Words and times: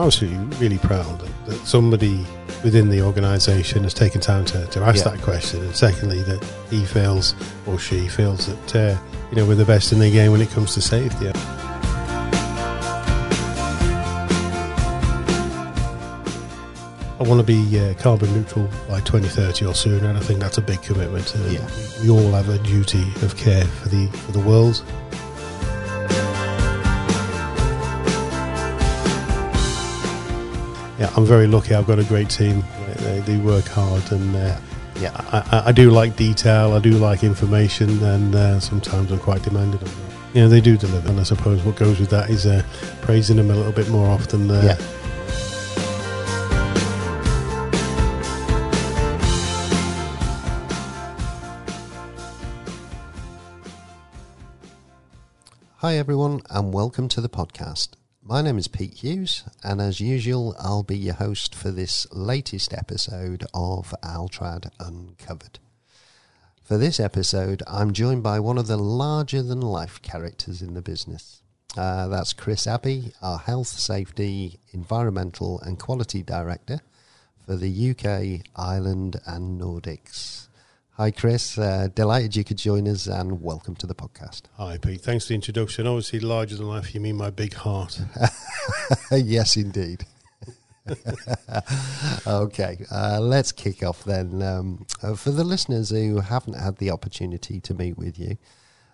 I'm 0.00 0.06
absolutely 0.06 0.38
really 0.56 0.78
proud 0.78 1.20
that, 1.20 1.46
that 1.46 1.66
somebody 1.66 2.24
within 2.64 2.88
the 2.88 3.02
organisation 3.02 3.82
has 3.82 3.92
taken 3.92 4.18
time 4.18 4.46
to, 4.46 4.64
to 4.68 4.80
ask 4.80 5.04
Yeah. 5.04 5.10
that 5.12 5.20
question, 5.20 5.60
and 5.62 5.76
secondly 5.76 6.22
that 6.22 6.42
he 6.70 6.86
feels 6.86 7.34
or 7.66 7.78
she 7.78 8.08
feels 8.08 8.46
that 8.46 8.76
uh, 8.76 8.98
you 9.30 9.36
know 9.36 9.44
we're 9.46 9.56
the 9.56 9.66
best 9.66 9.92
in 9.92 9.98
the 9.98 10.10
game 10.10 10.32
when 10.32 10.40
it 10.40 10.48
comes 10.48 10.72
to 10.74 10.80
safety. 10.80 11.30
I 17.18 17.22
want 17.24 17.38
to 17.38 17.44
be 17.46 17.78
uh, 17.78 17.92
carbon 17.94 18.32
neutral 18.32 18.66
by 18.88 19.00
2030 19.00 19.66
or 19.66 19.74
sooner, 19.74 20.08
and 20.08 20.16
I 20.16 20.22
think 20.22 20.40
that's 20.40 20.56
a 20.56 20.62
big 20.62 20.80
commitment. 20.80 21.34
Uh, 21.36 21.44
Yeah. 21.50 21.68
we, 22.00 22.08
we 22.08 22.10
all 22.10 22.32
have 22.32 22.48
a 22.48 22.56
duty 22.60 23.02
of 23.22 23.36
care 23.36 23.64
for 23.66 23.90
the 23.90 24.06
for 24.06 24.32
the 24.32 24.40
world. 24.40 24.82
Yeah, 31.00 31.10
I'm 31.16 31.24
very 31.24 31.46
lucky. 31.46 31.74
I've 31.74 31.86
got 31.86 31.98
a 31.98 32.04
great 32.04 32.28
team. 32.28 32.62
They, 32.98 33.20
they 33.20 33.36
work 33.38 33.64
hard, 33.66 34.12
and 34.12 34.36
uh, 34.36 34.58
Yeah. 35.00 35.12
I, 35.32 35.38
I, 35.50 35.62
I 35.68 35.72
do 35.72 35.90
like 35.90 36.14
detail. 36.14 36.74
I 36.74 36.78
do 36.78 36.90
like 36.90 37.24
information, 37.24 38.02
and 38.04 38.34
uh, 38.34 38.60
sometimes 38.60 39.10
I'm 39.10 39.18
quite 39.18 39.42
demanding 39.42 39.80
on 39.80 39.86
that. 39.86 40.34
You 40.34 40.42
know, 40.42 40.48
they 40.50 40.60
do 40.60 40.76
deliver, 40.76 41.08
and 41.08 41.18
I 41.18 41.22
suppose 41.22 41.62
what 41.62 41.76
goes 41.76 41.98
with 41.98 42.10
that 42.10 42.28
is 42.28 42.44
uh, 42.44 42.62
praising 43.00 43.36
them 43.38 43.50
a 43.50 43.54
little 43.54 43.72
bit 43.72 43.88
more 43.88 44.08
often. 44.08 44.50
Uh, 44.50 44.60
Yeah. 44.62 44.76
Hi, 55.76 55.96
everyone, 55.96 56.42
and 56.50 56.74
welcome 56.74 57.08
to 57.08 57.20
the 57.22 57.28
podcast. 57.30 57.90
My 58.22 58.42
name 58.42 58.58
is 58.58 58.68
Pete 58.68 58.98
Hughes, 58.98 59.44
and 59.64 59.80
as 59.80 59.98
usual, 59.98 60.54
I'll 60.58 60.82
be 60.82 60.98
your 60.98 61.14
host 61.14 61.54
for 61.54 61.70
this 61.70 62.06
latest 62.12 62.74
episode 62.74 63.46
of 63.54 63.94
Altrad 64.02 64.70
Uncovered. 64.78 65.58
For 66.62 66.76
this 66.76 67.00
episode, 67.00 67.62
I'm 67.66 67.94
joined 67.94 68.22
by 68.22 68.38
one 68.38 68.58
of 68.58 68.66
the 68.66 68.76
larger 68.76 69.42
than 69.42 69.62
life 69.62 70.02
characters 70.02 70.60
in 70.60 70.74
the 70.74 70.82
business. 70.82 71.40
Uh, 71.78 72.08
that's 72.08 72.34
Chris 72.34 72.66
Abbey, 72.66 73.12
our 73.22 73.38
Health, 73.38 73.68
Safety, 73.68 74.60
Environmental 74.72 75.58
and 75.60 75.78
Quality 75.78 76.22
Director 76.22 76.80
for 77.46 77.56
the 77.56 77.90
UK, 77.90 78.46
Ireland, 78.54 79.18
and 79.24 79.58
Nordics. 79.58 80.39
Hi, 81.00 81.10
Chris. 81.10 81.56
Uh, 81.56 81.88
delighted 81.94 82.36
you 82.36 82.44
could 82.44 82.58
join 82.58 82.86
us, 82.86 83.06
and 83.06 83.40
welcome 83.40 83.74
to 83.76 83.86
the 83.86 83.94
podcast. 83.94 84.42
Hi, 84.58 84.76
Pete. 84.76 85.00
Thanks 85.00 85.24
for 85.24 85.28
the 85.30 85.34
introduction. 85.36 85.86
Obviously, 85.86 86.20
larger 86.20 86.56
than 86.56 86.66
life. 86.66 86.94
You 86.94 87.00
mean 87.00 87.16
my 87.16 87.30
big 87.30 87.54
heart? 87.54 87.98
yes, 89.10 89.56
indeed. 89.56 90.04
okay, 92.26 92.84
uh, 92.92 93.18
let's 93.18 93.50
kick 93.50 93.82
off 93.82 94.04
then. 94.04 94.42
Um, 94.42 94.84
uh, 95.02 95.14
for 95.14 95.30
the 95.30 95.42
listeners 95.42 95.88
who 95.88 96.20
haven't 96.20 96.60
had 96.60 96.76
the 96.76 96.90
opportunity 96.90 97.60
to 97.60 97.72
meet 97.72 97.96
with 97.96 98.18
you, 98.18 98.36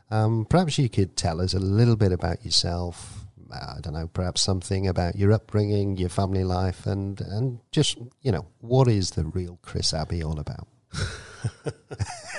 um, 0.08 0.46
perhaps 0.48 0.78
you 0.78 0.88
could 0.88 1.16
tell 1.16 1.40
us 1.40 1.54
a 1.54 1.58
little 1.58 1.96
bit 1.96 2.12
about 2.12 2.44
yourself. 2.44 3.24
Uh, 3.52 3.74
I 3.78 3.80
don't 3.80 3.94
know, 3.94 4.06
perhaps 4.06 4.42
something 4.42 4.86
about 4.86 5.16
your 5.16 5.32
upbringing, 5.32 5.96
your 5.96 6.10
family 6.10 6.44
life, 6.44 6.86
and 6.86 7.20
and 7.20 7.58
just 7.72 7.98
you 8.22 8.30
know, 8.30 8.46
what 8.60 8.86
is 8.86 9.10
the 9.10 9.24
real 9.24 9.58
Chris 9.60 9.92
Abbey 9.92 10.22
all 10.22 10.38
about? 10.38 10.68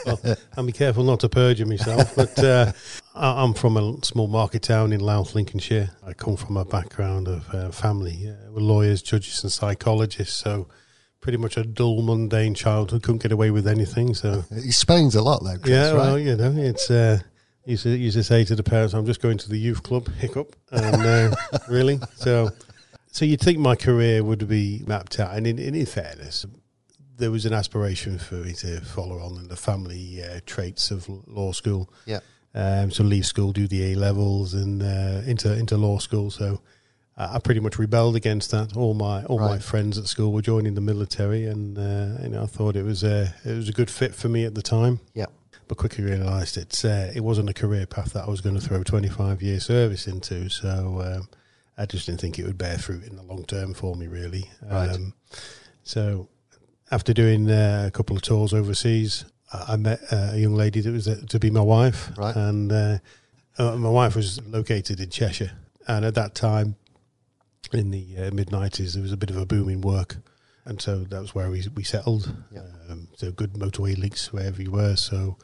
well, 0.06 0.20
I'll 0.56 0.66
be 0.66 0.72
careful 0.72 1.04
not 1.04 1.20
to 1.22 1.30
perjure 1.30 1.66
myself, 1.66 2.16
but 2.16 2.38
uh, 2.44 2.72
I- 3.16 3.44
I'm 3.44 3.54
from 3.54 3.78
a 3.78 4.04
small 4.06 4.28
market 4.28 4.64
town 4.64 4.94
in 4.94 5.00
Louth, 5.00 5.36
Lincolnshire. 5.36 5.92
I 6.06 6.14
come 6.14 6.36
from 6.38 6.58
a 6.58 6.66
background 6.66 7.28
of 7.28 7.54
uh, 7.54 7.72
family. 7.72 8.30
Uh, 8.30 8.52
we're 8.52 8.62
lawyers, 8.62 9.02
judges, 9.02 9.44
and 9.44 9.52
psychologists, 9.52 10.36
so 10.36 10.68
pretty 11.22 11.38
much 11.38 11.58
a 11.58 11.64
dull, 11.64 12.02
mundane 12.02 12.54
childhood. 12.54 13.04
Couldn't 13.04 13.22
get 13.24 13.32
away 13.32 13.52
with 13.52 13.68
anything. 13.68 14.14
So, 14.14 14.44
It 14.52 14.66
explains 14.66 15.16
a 15.16 15.22
lot, 15.22 15.44
though, 15.44 15.58
Chris. 15.58 15.70
yeah, 15.70 15.94
well, 15.94 16.16
right? 16.16 16.26
you 16.26 16.36
know, 16.36 16.54
it's. 16.56 16.90
Uh, 16.90 17.20
Used 17.66 17.84
to, 17.84 17.90
used 17.90 18.16
to 18.16 18.24
say 18.24 18.46
to 18.46 18.56
the 18.56 18.64
parents, 18.64 18.94
"I'm 18.94 19.06
just 19.06 19.22
going 19.22 19.38
to 19.40 19.50
the 19.50 19.58
youth 19.60 19.84
club." 19.84 20.08
Hiccup, 20.20 20.56
and 20.72 20.96
uh, 21.06 21.36
really, 21.70 22.00
so 22.16 22.50
so 23.12 23.26
you'd 23.26 23.42
think 23.42 23.60
my 23.60 23.76
career 23.76 24.24
would 24.24 24.48
be 24.48 24.84
mapped 24.88 25.20
out. 25.20 25.36
And 25.36 25.46
in, 25.46 25.60
in, 25.60 25.76
in 25.76 25.86
fairness, 25.86 26.46
there 27.18 27.32
was 27.32 27.46
an 27.46 27.54
aspiration 27.54 28.20
for 28.20 28.36
me 28.36 28.54
to 28.54 28.82
follow 28.82 29.20
on 29.20 29.38
in 29.38 29.48
the 29.48 29.56
family 29.56 30.22
uh, 30.24 30.40
traits 30.46 30.92
of 30.92 31.08
law 31.28 31.52
school. 31.52 31.90
Yeah. 32.06 32.20
Um, 32.54 32.92
so 32.92 33.04
leave 33.04 33.26
school, 33.26 33.52
do 33.52 33.68
the 33.68 33.92
A 33.92 33.96
levels, 33.96 34.54
and 34.54 34.82
uh, 34.82 35.22
into 35.26 35.54
into 35.54 35.78
law 35.78 36.00
school. 36.00 36.32
So 36.32 36.62
I 37.20 37.40
pretty 37.40 37.60
much 37.60 37.80
rebelled 37.80 38.16
against 38.16 38.52
that. 38.52 38.78
All 38.78 38.94
my 38.94 39.24
all 39.26 39.40
my 39.40 39.58
friends 39.58 39.98
at 39.98 40.06
school 40.06 40.32
were 40.32 40.44
joining 40.44 40.76
the 40.76 40.82
military, 40.82 41.46
and 41.46 41.78
uh, 41.78 42.22
you 42.22 42.30
know 42.30 42.44
I 42.44 42.46
thought 42.46 42.76
it 42.76 42.84
was 42.84 43.04
a 43.04 43.34
it 43.44 43.56
was 43.56 43.70
a 43.70 43.74
good 43.74 43.90
fit 43.90 44.14
for 44.14 44.30
me 44.30 44.46
at 44.46 44.54
the 44.54 44.62
time. 44.62 45.00
Yeah. 45.16 45.26
But 45.68 45.78
quickly 45.78 46.04
realised 46.04 46.58
it's 46.58 46.86
uh, 46.86 47.12
it 47.16 47.22
wasn't 47.22 47.50
a 47.50 47.54
career 47.54 47.88
path 47.88 48.14
that 48.14 48.26
I 48.26 48.30
was 48.30 48.42
going 48.42 48.56
to 48.56 48.62
throw 48.62 48.84
twenty 48.84 49.10
five 49.10 49.42
year 49.42 49.60
service 49.60 50.08
into. 50.08 50.50
So 50.50 51.02
um, 51.04 51.30
I 51.76 51.88
just 51.88 52.06
didn't 52.06 52.22
think 52.22 52.38
it 52.38 52.46
would 52.46 52.58
bear 52.58 52.78
fruit 52.78 53.04
in 53.04 53.16
the 53.16 53.24
long 53.24 53.46
term 53.46 53.74
for 53.74 53.96
me, 53.96 54.08
really. 54.08 54.50
Right. 54.62 54.90
Um, 54.90 55.14
so 55.84 56.30
after 56.92 57.14
doing 57.14 57.50
uh, 57.50 57.86
a 57.88 57.92
couple 57.92 58.16
of 58.16 58.22
tours 58.22 58.54
overseas, 58.54 59.26
I 59.54 59.74
I 59.74 59.76
met 59.78 60.00
uh, 60.12 60.32
a 60.34 60.38
young 60.38 60.56
lady 60.56 60.82
that 60.82 60.92
was 60.92 61.08
uh, 61.08 61.22
to 61.30 61.40
be 61.40 61.50
my 61.50 61.62
wife, 61.62 62.12
Right. 62.18 62.36
and 62.36 62.72
uh, 62.72 62.98
uh, 63.58 63.76
my 63.76 63.90
wife 63.90 64.16
was 64.16 64.40
located 64.46 65.00
in 65.00 65.10
Cheshire, 65.10 65.52
and 65.88 66.06
at 66.06 66.16
that 66.16 66.36
time, 66.36 66.76
in 67.74 67.92
the 67.92 68.06
uh, 68.18 68.32
mid 68.34 68.50
'90s, 68.50 68.94
there 68.94 69.02
was 69.04 69.12
a 69.12 69.18
bit 69.18 69.30
of 69.30 69.38
a 69.38 69.46
boom 69.46 69.70
in 69.70 69.82
work, 69.82 70.18
and 70.66 70.82
so 70.82 71.04
that 71.06 71.20
was 71.22 71.34
where 71.36 71.50
we 71.50 71.64
we 71.76 71.84
settled. 71.84 72.34
Yeah. 72.52 72.62
Um, 72.90 73.08
so 73.16 73.32
good 73.32 73.54
motorway 73.54 73.98
links 73.98 74.32
wherever 74.34 74.62
you 74.62 74.72
were, 74.72 74.96
so 74.96 75.38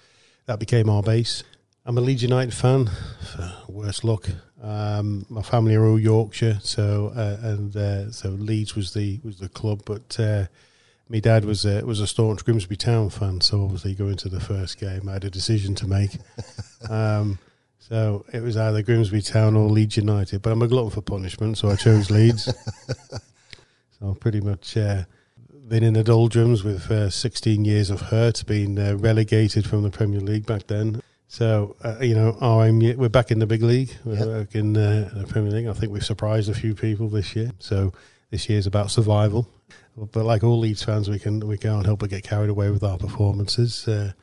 that 0.46 0.60
became 0.60 0.90
our 0.90 1.04
base. 1.04 1.44
I'm 1.86 1.98
a 1.98 2.02
Leeds 2.02 2.24
United 2.24 2.54
fan. 2.54 2.90
For 3.34 3.52
worse 3.68 4.06
luck, 4.06 4.30
um, 4.62 5.26
my 5.30 5.42
family 5.42 5.76
are 5.76 5.86
all 5.86 6.00
Yorkshire, 6.00 6.60
so 6.62 7.12
uh, 7.16 7.38
and 7.42 7.76
uh, 7.76 8.12
so 8.12 8.30
Leeds 8.30 8.76
was 8.76 8.94
the 8.94 9.20
was 9.24 9.38
the 9.40 9.50
club, 9.50 9.82
but. 9.86 10.20
Uh, 10.20 10.46
my 11.14 11.20
dad 11.20 11.46
was 11.46 11.64
a, 11.64 11.86
was 11.86 12.00
a 12.00 12.08
staunch 12.08 12.44
Grimsby 12.44 12.76
Town 12.76 13.12
fan, 13.12 13.40
so 13.40 13.64
obviously 13.64 13.94
going 13.94 14.16
to 14.18 14.30
the 14.30 14.40
first 14.40 14.80
game, 14.80 15.08
I 15.08 15.14
had 15.14 15.24
a 15.24 15.30
decision 15.30 15.76
to 15.76 15.88
make. 15.88 16.18
um, 16.90 17.38
so 17.78 18.26
it 18.34 18.42
was 18.42 18.58
either 18.58 18.82
Grimsby 18.82 19.22
Town 19.22 19.56
or 19.56 19.70
Leeds 19.70 19.96
United, 19.96 20.42
but 20.42 20.52
I'm 20.52 20.64
a 20.64 20.68
glutton 20.68 20.90
for 20.90 21.02
punishment, 21.02 21.60
so 21.60 21.70
I 21.70 21.76
chose 21.76 22.10
Leeds. 22.10 22.46
so 24.00 24.10
I've 24.10 24.20
pretty 24.20 24.42
much 24.42 24.76
uh, 24.76 25.04
been 25.68 25.84
in 25.84 25.94
the 25.94 26.04
doldrums 26.04 26.64
with 26.64 26.90
uh, 26.90 27.12
16 27.12 27.64
years 27.64 27.92
of 27.92 28.02
hurt, 28.02 28.44
being 28.48 28.80
uh, 28.80 28.96
relegated 28.98 29.68
from 29.68 29.84
the 29.84 29.92
Premier 29.92 30.20
League 30.20 30.48
back 30.48 30.66
then. 30.66 31.04
So 31.28 31.76
uh, 31.84 31.98
you 32.02 32.16
know, 32.16 32.36
our 32.42 32.66
aim, 32.66 32.80
we're 32.98 33.10
back 33.10 33.30
in 33.30 33.38
the 33.38 33.46
big 33.46 33.62
league. 33.62 33.92
We're 34.04 34.16
Yep. 34.16 34.48
back 34.48 34.56
in 34.56 34.76
uh, 34.76 35.12
the 35.14 35.28
Premier 35.28 35.52
League. 35.52 35.68
I 35.68 35.74
think 35.74 35.92
we've 35.92 36.04
surprised 36.04 36.50
a 36.50 36.56
few 36.56 36.74
people 36.74 37.08
this 37.08 37.36
year. 37.36 37.52
So 37.60 37.94
this 38.32 38.50
year's 38.50 38.66
about 38.66 38.90
survival. 38.90 39.48
But 39.96 40.26
like 40.26 40.44
all 40.44 40.60
Leeds 40.60 40.84
fans, 40.84 41.10
we 41.10 41.20
can 41.20 41.48
we 41.48 41.58
can't 41.58 41.86
help 41.86 42.00
but 42.00 42.10
get 42.10 42.24
carried 42.24 42.50
away 42.50 42.70
with 42.70 42.84
our 42.84 42.98
performances. 42.98 43.88
Uh, 43.88 44.14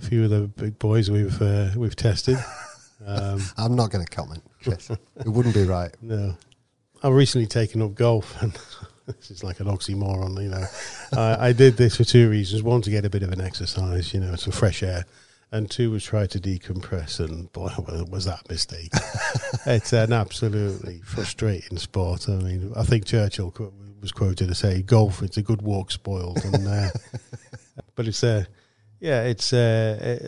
a 0.00 0.04
few 0.04 0.24
of 0.24 0.30
the 0.30 0.48
big 0.48 0.78
boys 0.78 1.10
we've 1.10 1.40
uh, 1.42 1.70
we've 1.76 1.96
tested. 1.96 2.38
Um, 3.06 3.40
I'm 3.56 3.76
not 3.76 3.90
going 3.90 4.04
to 4.04 4.10
comment, 4.10 4.42
Chris. 4.62 4.90
it 4.90 4.98
wouldn't 5.28 5.54
be 5.54 5.62
right. 5.64 5.94
no, 6.02 6.36
I've 7.02 7.12
recently 7.12 7.46
taken 7.46 7.80
up 7.80 7.94
golf, 7.94 8.40
and 8.42 8.52
this 9.06 9.30
is 9.30 9.44
like 9.44 9.60
an 9.60 9.66
oxymoron. 9.66 10.42
You 10.42 10.48
know, 10.48 10.64
I, 11.12 11.48
I 11.48 11.52
did 11.52 11.76
this 11.76 11.96
for 11.96 12.04
two 12.04 12.28
reasons: 12.28 12.62
one, 12.62 12.82
to 12.82 12.90
get 12.90 13.04
a 13.04 13.10
bit 13.10 13.22
of 13.22 13.30
an 13.32 13.40
exercise, 13.40 14.12
you 14.12 14.20
know, 14.20 14.34
some 14.34 14.52
fresh 14.52 14.82
air, 14.82 15.04
and 15.52 15.70
two 15.70 15.90
was 15.90 16.04
try 16.04 16.26
to 16.26 16.40
decompress. 16.40 17.20
And 17.20 17.52
boy, 17.52 17.70
was 18.10 18.24
that 18.24 18.40
a 18.48 18.52
mistake! 18.52 18.90
it's 19.64 19.92
an 19.92 20.12
absolutely 20.12 21.00
frustrating 21.02 21.78
sport. 21.78 22.28
I 22.28 22.32
mean, 22.32 22.72
I 22.74 22.82
think 22.82 23.06
Churchill 23.06 23.52
was 24.00 24.12
quoted 24.12 24.48
to 24.48 24.54
say, 24.54 24.82
"Golf, 24.82 25.22
it's 25.22 25.36
a 25.36 25.42
good 25.42 25.62
walk 25.62 25.90
spoiled," 25.90 26.44
and 26.44 26.66
uh, 26.66 26.90
but 27.94 28.06
it's 28.06 28.22
uh, 28.22 28.44
yeah, 29.00 29.22
it's 29.22 29.52
uh, 29.52 30.18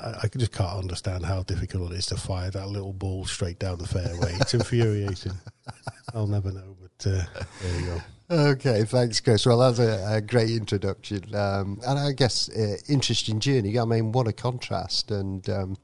uh, 0.00 0.06
I 0.06 0.20
I 0.24 0.28
just 0.28 0.52
can't 0.52 0.78
understand 0.78 1.24
how 1.24 1.42
difficult 1.42 1.92
it 1.92 1.98
is 1.98 2.06
to 2.06 2.16
fire 2.16 2.50
that 2.50 2.68
little 2.68 2.92
ball 2.92 3.24
straight 3.24 3.58
down 3.58 3.78
the 3.78 3.86
fairway. 3.86 4.34
It's 4.40 4.54
infuriating. 4.54 5.32
I'll 6.14 6.26
never 6.26 6.52
know, 6.52 6.76
but 6.80 7.10
uh, 7.10 7.24
there 7.62 7.80
you 7.80 7.86
go. 7.86 8.00
Okay, 8.30 8.84
thanks, 8.84 9.20
Chris. 9.20 9.46
Well, 9.46 9.58
that's 9.58 9.78
a, 9.78 10.16
a 10.16 10.20
great 10.20 10.50
introduction, 10.50 11.34
um, 11.34 11.80
and 11.86 11.98
I 11.98 12.12
guess 12.12 12.50
uh, 12.50 12.76
interesting 12.88 13.40
journey. 13.40 13.78
I 13.78 13.84
mean, 13.84 14.12
what 14.12 14.28
a 14.28 14.32
contrast! 14.32 15.10
And 15.10 15.48
um, 15.48 15.76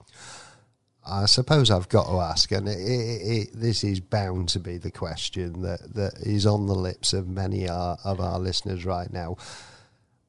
I 1.06 1.26
suppose 1.26 1.70
I've 1.70 1.88
got 1.88 2.06
to 2.06 2.18
ask, 2.20 2.50
and 2.50 2.68
it, 2.68 2.78
it, 2.78 3.22
it, 3.22 3.48
this 3.52 3.84
is 3.84 4.00
bound 4.00 4.48
to 4.50 4.60
be 4.60 4.78
the 4.78 4.90
question 4.90 5.62
that, 5.62 5.94
that 5.94 6.14
is 6.20 6.46
on 6.46 6.66
the 6.66 6.74
lips 6.74 7.12
of 7.12 7.28
many 7.28 7.68
our, 7.68 7.98
of 8.04 8.20
our 8.20 8.38
listeners 8.38 8.84
right 8.84 9.12
now. 9.12 9.36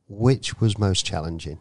Which 0.07 0.59
was 0.59 0.77
most 0.77 1.05
challenging? 1.05 1.59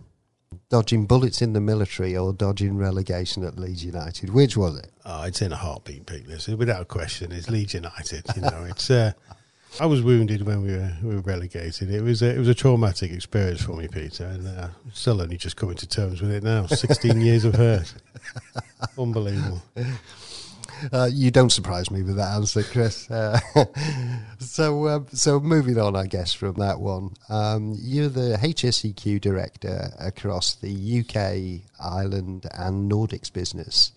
Dodging 0.69 1.07
bullets 1.07 1.41
in 1.41 1.53
the 1.53 1.61
military 1.61 2.17
or 2.17 2.33
dodging 2.33 2.77
relegation 2.77 3.45
at 3.45 3.59
Leeds 3.59 3.85
United? 3.85 4.31
Which 4.31 4.57
was 4.57 4.79
it? 4.79 4.91
Oh, 5.05 5.23
it's 5.23 5.41
in 5.41 5.53
a 5.53 5.57
heartbeat, 5.57 6.07
Pete. 6.07 6.27
This 6.27 6.49
without 6.49 6.89
question, 6.89 7.33
it's 7.33 7.49
Leeds 7.49 7.75
United. 7.75 8.25
You 8.35 8.43
know, 8.43 8.67
it's 8.69 8.91
uh, 8.91 9.13
I 9.81 9.87
was 9.87 10.03
wounded 10.03 10.47
when 10.47 10.63
we 10.63 10.73
were, 10.73 10.93
we 11.03 11.15
were 11.17 11.21
relegated. 11.21 11.91
It 11.91 12.03
was 12.03 12.23
a, 12.23 12.33
it 12.33 12.39
was 12.39 12.49
a 12.49 12.55
traumatic 12.55 13.11
experience 13.11 13.63
for 13.63 13.73
me, 13.73 13.89
Peter, 13.89 14.25
and 14.25 14.47
uh, 14.47 14.69
still 14.93 15.21
only 15.21 15.37
just 15.37 15.57
coming 15.57 15.77
to 15.77 15.89
terms 15.89 16.21
with 16.21 16.31
it 16.31 16.45
now. 16.45 16.67
Sixteen 16.67 17.21
years 17.21 17.45
of 17.45 17.55
hurt, 17.55 17.93
unbelievable. 18.99 19.63
Uh, 20.93 21.09
you 21.13 21.31
don't 21.31 21.51
surprise 21.51 21.91
me 21.91 22.03
with 22.03 22.17
that 22.17 22.35
answer, 22.35 22.63
Chris. 22.63 23.11
Uh, 23.11 23.39
so, 24.39 24.85
uh, 24.85 25.01
so 25.13 25.41
moving 25.41 25.79
on, 25.79 25.97
I 25.97 26.07
guess 26.07 26.33
from 26.33 26.55
that 26.55 26.79
one, 26.79 27.15
um, 27.29 27.75
you're 27.79 28.09
the 28.09 28.39
HSEQ 28.41 29.21
director 29.21 29.91
across 29.99 30.55
the 30.55 31.01
UK, 31.01 31.63
Ireland, 31.81 32.47
and 32.53 32.91
Nordics 32.91 33.33
business. 33.33 33.93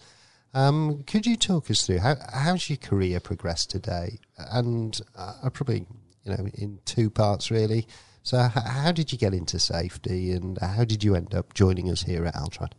Um, 0.57 1.03
could 1.03 1.27
you 1.27 1.35
talk 1.35 1.69
us 1.69 1.85
through 1.85 1.99
how 1.99 2.15
how's 2.33 2.67
your 2.67 2.77
career 2.77 3.19
progressed 3.19 3.69
today? 3.69 4.17
And 4.39 4.99
uh, 5.15 5.51
probably, 5.53 5.85
you 6.23 6.31
know, 6.31 6.47
in 6.55 6.79
two 6.83 7.11
parts 7.11 7.51
really. 7.51 7.87
So, 8.23 8.43
h- 8.43 8.63
how 8.65 8.91
did 8.91 9.11
you 9.11 9.19
get 9.19 9.35
into 9.35 9.59
safety, 9.59 10.31
and 10.31 10.57
how 10.57 10.83
did 10.83 11.03
you 11.03 11.13
end 11.13 11.35
up 11.35 11.53
joining 11.53 11.91
us 11.91 12.01
here 12.01 12.25
at 12.25 12.33
Altrad? 12.33 12.71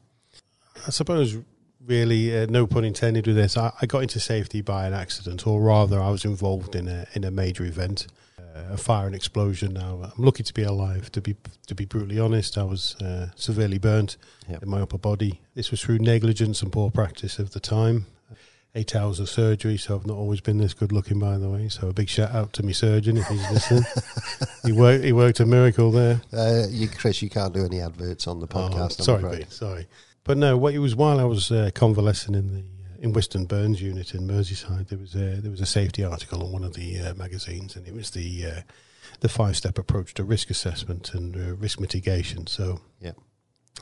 I 0.88 0.90
suppose 0.90 1.38
really, 1.86 2.36
uh, 2.36 2.46
no 2.50 2.66
pun 2.66 2.84
intended 2.84 3.28
with 3.28 3.36
this. 3.36 3.56
I, 3.56 3.72
I, 3.80 3.86
got 3.86 4.02
into 4.02 4.19
safety 4.19 4.60
by 4.60 4.88
an 4.88 4.92
accident, 4.92 5.46
or 5.46 5.60
rather, 5.62 6.02
I 6.02 6.10
was 6.10 6.25
involved 6.25 6.75
in 6.75 6.88
a 6.88 7.06
in 7.14 7.22
a 7.22 7.30
major 7.30 7.64
event, 7.64 8.08
uh, 8.10 8.14
a 8.70 8.76
fire 8.76 9.06
and 9.06 9.14
explosion. 9.14 9.75
Now 9.75 10.00
I'm 10.05 10.25
lucky 10.25 10.43
to 10.43 10.55
be 10.55 10.62
alive. 10.62 11.10
To 11.12 11.20
be 11.20 11.37
to 11.66 11.75
be 11.75 11.84
brutally 11.84 12.19
honest, 12.19 12.58
I 12.58 12.64
was 12.64 12.96
uh, 12.96 13.28
severely 13.34 13.78
burnt 13.78 14.16
yep. 14.49 14.62
in 14.62 14.69
my 14.69 14.81
upper 14.81 14.99
body. 14.99 15.40
This 15.55 15.70
was 15.70 15.82
through 15.82 15.99
negligence 15.99 16.62
and 16.62 16.72
poor 16.72 16.90
practice 16.90 17.38
of 17.38 17.52
the 17.52 17.60
time. 17.60 18.06
Eight 18.75 18.94
hours 18.94 19.19
of 19.19 19.28
surgery, 19.28 19.78
so 19.78 19.96
I've 19.96 20.06
not 20.06 20.16
always 20.16 20.40
been 20.40 20.58
this 20.58 20.75
good 20.75 20.93
looking, 20.93 21.19
by 21.19 21.38
the 21.38 21.49
way. 21.49 21.69
So 21.69 21.88
a 21.88 21.93
big 21.93 22.08
shout 22.08 22.32
out 22.32 22.52
to 22.55 22.62
my 22.62 22.72
surgeon 22.72 23.16
if 23.16 23.26
he's 23.26 23.50
listening. 23.50 23.84
he 24.64 24.72
worked. 24.72 25.04
He 25.04 25.12
worked 25.12 25.40
a 25.40 25.46
miracle 25.46 25.90
there. 25.90 26.20
Uh, 26.32 26.66
you, 26.69 26.88
Chris, 26.88 27.22
you 27.22 27.31
can't 27.31 27.54
do 27.54 27.64
any 27.64 27.81
adverts 27.81 28.26
on 28.26 28.40
the 28.40 28.46
oh, 28.46 28.58
podcast. 28.58 29.00
Oh, 29.00 29.04
sorry, 29.04 29.38
Pete, 29.38 29.52
sorry. 29.52 29.87
But 30.22 30.37
no, 30.37 30.58
what 30.58 30.75
it 30.75 30.81
was 30.81 30.94
while 30.94 31.19
I 31.19 31.25
was 31.25 31.50
uh, 31.50 31.70
convalescing 31.75 32.34
in 32.34 32.52
the 32.52 32.62
in 32.98 33.12
Whiston 33.12 33.44
Burns 33.44 33.80
unit 33.80 34.14
in 34.14 34.26
Merseyside, 34.26 34.88
there 34.88 34.98
was 34.98 35.14
a 35.14 35.40
there 35.40 35.50
was 35.50 35.60
a 35.60 35.66
safety 35.66 36.04
article 36.04 36.42
on 36.42 36.52
one 36.52 36.64
of 36.64 36.74
the 36.74 36.98
uh, 36.98 37.14
magazines, 37.14 37.76
and 37.76 37.86
it 37.86 37.94
was 37.94 38.10
the 38.10 38.46
uh, 38.46 38.60
the 39.20 39.28
five 39.28 39.56
step 39.56 39.78
approach 39.78 40.14
to 40.14 40.24
risk 40.24 40.50
assessment 40.50 41.14
and 41.14 41.36
uh, 41.36 41.54
risk 41.54 41.80
mitigation. 41.80 42.46
So, 42.46 42.80
yeah, 43.00 43.12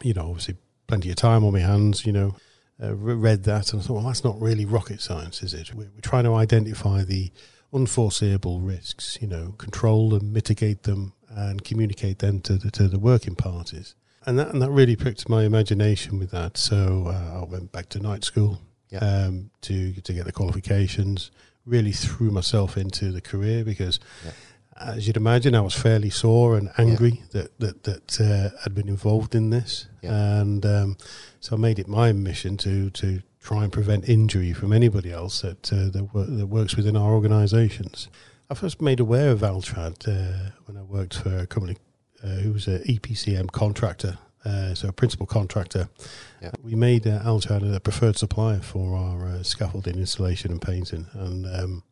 you 0.03 0.15
know, 0.15 0.29
obviously, 0.29 0.57
plenty 0.87 1.11
of 1.11 1.17
time 1.17 1.45
on 1.45 1.53
my 1.53 1.61
hands. 1.61 2.05
You 2.05 2.13
know, 2.13 2.37
uh, 2.83 2.95
read 2.95 3.45
that 3.45 3.73
and 3.73 3.83
I 3.83 3.85
thought, 3.85 3.95
well, 3.95 4.07
that's 4.07 4.25
not 4.25 4.41
really 4.41 4.67
rocket 4.67 5.01
science, 5.01 5.43
is 5.43 5.55
it? 5.55 5.75
We're, 5.75 5.91
we're 5.95 6.01
trying 6.03 6.25
to 6.25 6.35
identify 6.35 7.05
the 7.05 7.33
unforeseeable 7.73 8.61
risks. 8.61 9.19
You 9.21 9.29
know, 9.29 9.55
control 9.59 10.11
them, 10.11 10.33
mitigate 10.33 10.83
them, 10.83 11.15
and 11.31 11.65
communicate 11.65 12.19
them 12.19 12.41
to 12.41 12.57
the, 12.57 12.71
to 12.73 12.89
the 12.89 12.99
working 12.99 13.35
parties 13.35 13.95
and 14.27 14.39
that 14.41 14.49
and 14.49 14.61
that 14.61 14.71
really 14.71 14.97
pricked 14.97 15.29
my 15.29 15.45
imagination 15.45 16.19
with 16.19 16.33
that. 16.33 16.57
So 16.57 17.05
uh, 17.07 17.43
I 17.43 17.45
went 17.45 17.71
back 17.71 17.89
to 17.91 18.01
night 18.01 18.25
school 18.25 18.61
yeah. 18.91 18.99
um, 18.99 19.51
to 19.63 19.93
to 19.93 20.13
get 20.13 20.25
the 20.27 20.33
qualifications. 20.33 21.31
Really 21.65 21.93
threw 21.93 22.31
myself 22.31 22.77
into 22.77 23.11
the 23.11 23.21
career 23.21 23.65
because, 23.65 23.99
yeah. 24.25 24.31
as 24.81 25.07
you'd 25.07 25.17
imagine, 25.17 25.55
I 25.57 25.61
was 25.61 25.75
fairly 25.75 26.11
sore 26.11 26.57
and 26.57 26.71
angry 26.79 27.23
yeah. 27.33 27.43
that 27.43 27.59
that 27.59 27.83
that 27.85 28.21
uh, 28.21 28.57
I'd 28.65 28.75
been 28.75 28.89
involved 28.89 29.35
in 29.35 29.51
this, 29.51 29.87
and 30.03 30.65
um, 30.65 30.97
so 31.41 31.57
I 31.57 31.59
made 31.59 31.79
it 31.79 31.89
my 31.89 32.13
mission 32.13 32.57
to 32.59 32.91
to 32.91 33.23
try 33.41 33.63
and 33.63 33.73
prevent 33.73 34.09
injury 34.09 34.53
from 34.53 34.73
anybody 34.73 35.13
else 35.13 35.41
that 35.41 35.73
uh, 35.73 35.89
that, 35.91 36.09
that 36.13 36.47
works 36.47 36.77
within 36.77 36.97
our 36.97 37.13
organisations. 37.13 38.09
I 38.49 38.55
first 38.55 38.81
made 38.81 39.01
aware 39.01 39.31
of 39.31 39.41
Altrad 39.41 40.07
uh, 40.07 40.51
when 40.67 40.77
I 40.77 40.83
worked 40.83 41.15
for 41.19 41.37
a 41.37 41.47
company 41.47 41.77
uh, 42.23 42.29
who 42.29 42.53
was 42.53 42.69
an 42.69 42.83
EPCM 42.85 43.51
contractor, 43.51 44.19
uh, 44.47 44.75
so 44.75 44.89
a 44.89 44.93
principal 44.93 45.27
contractor. 45.27 45.89
Yeah. 46.41 46.53
We 46.63 46.75
made 46.75 47.07
uh, 47.07 47.21
a 47.25 47.81
preferred 47.81 48.17
supplier 48.17 48.61
for 48.61 48.97
our 48.97 49.27
uh, 49.27 49.43
scaffolding 49.43 49.97
installation 49.97 50.53
and 50.53 50.63
painting, 50.63 51.07
and 51.13 51.47
um, 51.47 51.83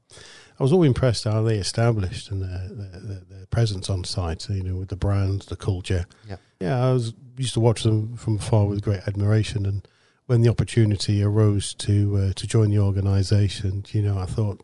I 0.58 0.62
was 0.62 0.72
all 0.72 0.84
impressed 0.84 1.24
how 1.24 1.42
they 1.42 1.56
established 1.56 2.30
and 2.30 2.42
their, 2.42 2.68
their, 2.68 3.20
their, 3.28 3.46
presence 3.46 3.90
on 3.90 4.04
site. 4.04 4.48
You 4.48 4.62
know, 4.62 4.76
with 4.76 4.88
the 4.88 4.96
brand, 4.96 5.42
the 5.42 5.56
culture. 5.56 6.06
Yeah, 6.28 6.36
yeah. 6.60 6.86
I 6.86 6.92
was 6.92 7.14
used 7.36 7.54
to 7.54 7.60
watch 7.60 7.82
them 7.82 8.16
from 8.16 8.36
afar 8.36 8.66
with 8.66 8.82
great 8.82 9.00
admiration, 9.06 9.66
and 9.66 9.86
when 10.26 10.42
the 10.42 10.48
opportunity 10.48 11.22
arose 11.22 11.74
to 11.74 12.16
uh, 12.16 12.32
to 12.34 12.46
join 12.46 12.70
the 12.70 12.78
organisation, 12.78 13.84
you 13.88 14.02
know, 14.02 14.18
I 14.18 14.26
thought 14.26 14.60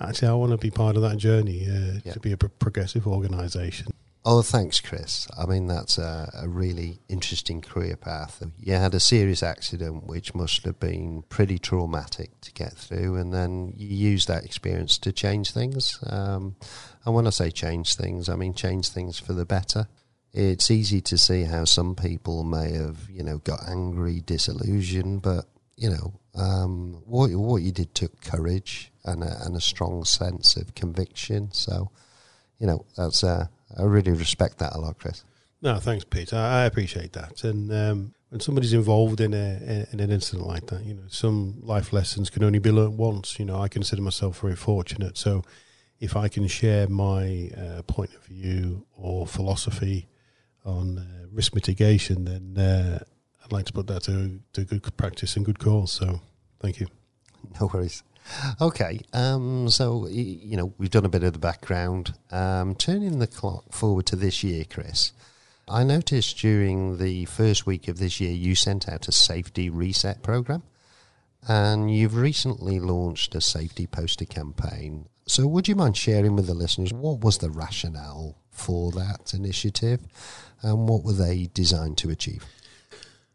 actually 0.00 0.28
I 0.28 0.34
want 0.34 0.52
to 0.52 0.58
be 0.58 0.70
part 0.70 0.96
of 0.96 1.02
that 1.02 1.16
journey 1.16 1.66
uh, 1.68 2.00
yeah. 2.04 2.12
to 2.12 2.20
be 2.20 2.32
a 2.32 2.36
pro- 2.36 2.50
progressive 2.50 3.06
organisation. 3.06 3.94
Oh, 4.24 4.42
thanks, 4.42 4.78
Chris. 4.78 5.26
I 5.36 5.46
mean, 5.46 5.66
that's 5.66 5.98
a, 5.98 6.30
a, 6.42 6.48
really 6.48 7.00
interesting 7.08 7.60
career 7.60 7.96
path. 7.96 8.40
You 8.60 8.74
had 8.74 8.94
a 8.94 9.00
serious 9.00 9.42
accident, 9.42 10.06
which 10.06 10.32
must 10.32 10.64
have 10.64 10.78
been 10.78 11.24
pretty 11.28 11.58
traumatic 11.58 12.40
to 12.42 12.52
get 12.52 12.72
through, 12.74 13.16
and 13.16 13.34
then 13.34 13.72
you 13.76 13.88
used 13.88 14.28
that 14.28 14.44
experience 14.44 14.96
to 14.98 15.12
change 15.12 15.50
things. 15.50 15.98
Um, 16.06 16.54
and 17.04 17.16
when 17.16 17.26
I 17.26 17.30
say 17.30 17.50
change 17.50 17.96
things, 17.96 18.28
I 18.28 18.36
mean 18.36 18.54
change 18.54 18.90
things 18.90 19.18
for 19.18 19.32
the 19.32 19.44
better. 19.44 19.88
It's 20.32 20.70
easy 20.70 21.00
to 21.00 21.18
see 21.18 21.42
how 21.42 21.64
some 21.64 21.96
people 21.96 22.44
may 22.44 22.74
have, 22.74 23.10
you 23.10 23.24
know, 23.24 23.38
got 23.38 23.68
angry, 23.68 24.22
disillusioned, 24.24 25.22
but 25.22 25.46
you 25.76 25.90
know, 25.90 26.14
um, 26.36 27.02
what 27.06 27.30
what 27.32 27.62
you 27.62 27.72
did 27.72 27.92
took 27.92 28.20
courage 28.20 28.92
and 29.04 29.24
a, 29.24 29.44
and 29.44 29.56
a 29.56 29.60
strong 29.60 30.04
sense 30.04 30.56
of 30.56 30.76
conviction. 30.76 31.50
So, 31.50 31.90
you 32.60 32.68
know, 32.68 32.84
that's 32.96 33.24
a 33.24 33.50
I 33.78 33.82
really 33.82 34.12
respect 34.12 34.58
that 34.58 34.74
a 34.74 34.78
lot, 34.78 34.98
Chris. 34.98 35.24
No, 35.62 35.76
thanks, 35.76 36.04
Peter. 36.04 36.36
I 36.36 36.64
appreciate 36.64 37.12
that. 37.12 37.44
And 37.44 37.72
um, 37.72 38.14
when 38.30 38.40
somebody's 38.40 38.72
involved 38.72 39.20
in 39.20 39.32
a 39.32 39.86
in 39.92 40.00
an 40.00 40.10
incident 40.10 40.46
like 40.48 40.66
that, 40.66 40.84
you 40.84 40.94
know, 40.94 41.04
some 41.08 41.60
life 41.62 41.92
lessons 41.92 42.30
can 42.30 42.42
only 42.42 42.58
be 42.58 42.72
learnt 42.72 42.94
once. 42.94 43.38
You 43.38 43.44
know, 43.44 43.60
I 43.60 43.68
consider 43.68 44.02
myself 44.02 44.40
very 44.40 44.56
fortunate. 44.56 45.16
So, 45.16 45.44
if 46.00 46.16
I 46.16 46.26
can 46.26 46.48
share 46.48 46.88
my 46.88 47.50
uh, 47.56 47.82
point 47.82 48.12
of 48.14 48.24
view 48.24 48.86
or 48.96 49.26
philosophy 49.26 50.08
on 50.64 50.98
uh, 50.98 51.26
risk 51.30 51.54
mitigation, 51.54 52.24
then 52.24 52.58
uh, 52.58 53.04
I'd 53.44 53.52
like 53.52 53.66
to 53.66 53.72
put 53.72 53.86
that 53.86 54.02
to 54.04 54.40
to 54.54 54.64
good 54.64 54.96
practice 54.96 55.36
and 55.36 55.44
good 55.44 55.60
cause. 55.60 55.92
So, 55.92 56.22
thank 56.60 56.80
you. 56.80 56.88
No 57.60 57.70
worries. 57.72 58.02
Okay, 58.60 59.00
um, 59.12 59.68
so 59.68 60.06
you 60.08 60.56
know 60.56 60.72
we've 60.78 60.90
done 60.90 61.04
a 61.04 61.10
bit 61.10 61.22
of 61.22 61.32
the 61.32 61.38
background. 61.38 62.14
Um, 62.30 62.74
turning 62.74 63.18
the 63.18 63.26
clock 63.26 63.72
forward 63.72 64.06
to 64.06 64.16
this 64.16 64.42
year, 64.42 64.64
Chris, 64.68 65.12
I 65.68 65.84
noticed 65.84 66.38
during 66.38 66.98
the 66.98 67.24
first 67.26 67.66
week 67.66 67.88
of 67.88 67.98
this 67.98 68.20
year 68.20 68.32
you 68.32 68.54
sent 68.54 68.88
out 68.88 69.08
a 69.08 69.12
safety 69.12 69.70
reset 69.70 70.22
program, 70.22 70.62
and 71.48 71.94
you've 71.94 72.16
recently 72.16 72.80
launched 72.80 73.34
a 73.34 73.40
safety 73.40 73.86
poster 73.86 74.24
campaign. 74.24 75.08
So, 75.26 75.46
would 75.46 75.68
you 75.68 75.76
mind 75.76 75.96
sharing 75.96 76.34
with 76.36 76.46
the 76.46 76.54
listeners 76.54 76.92
what 76.92 77.20
was 77.20 77.38
the 77.38 77.50
rationale 77.50 78.36
for 78.50 78.92
that 78.92 79.34
initiative, 79.34 80.00
and 80.62 80.88
what 80.88 81.04
were 81.04 81.12
they 81.12 81.48
designed 81.54 81.98
to 81.98 82.10
achieve? 82.10 82.44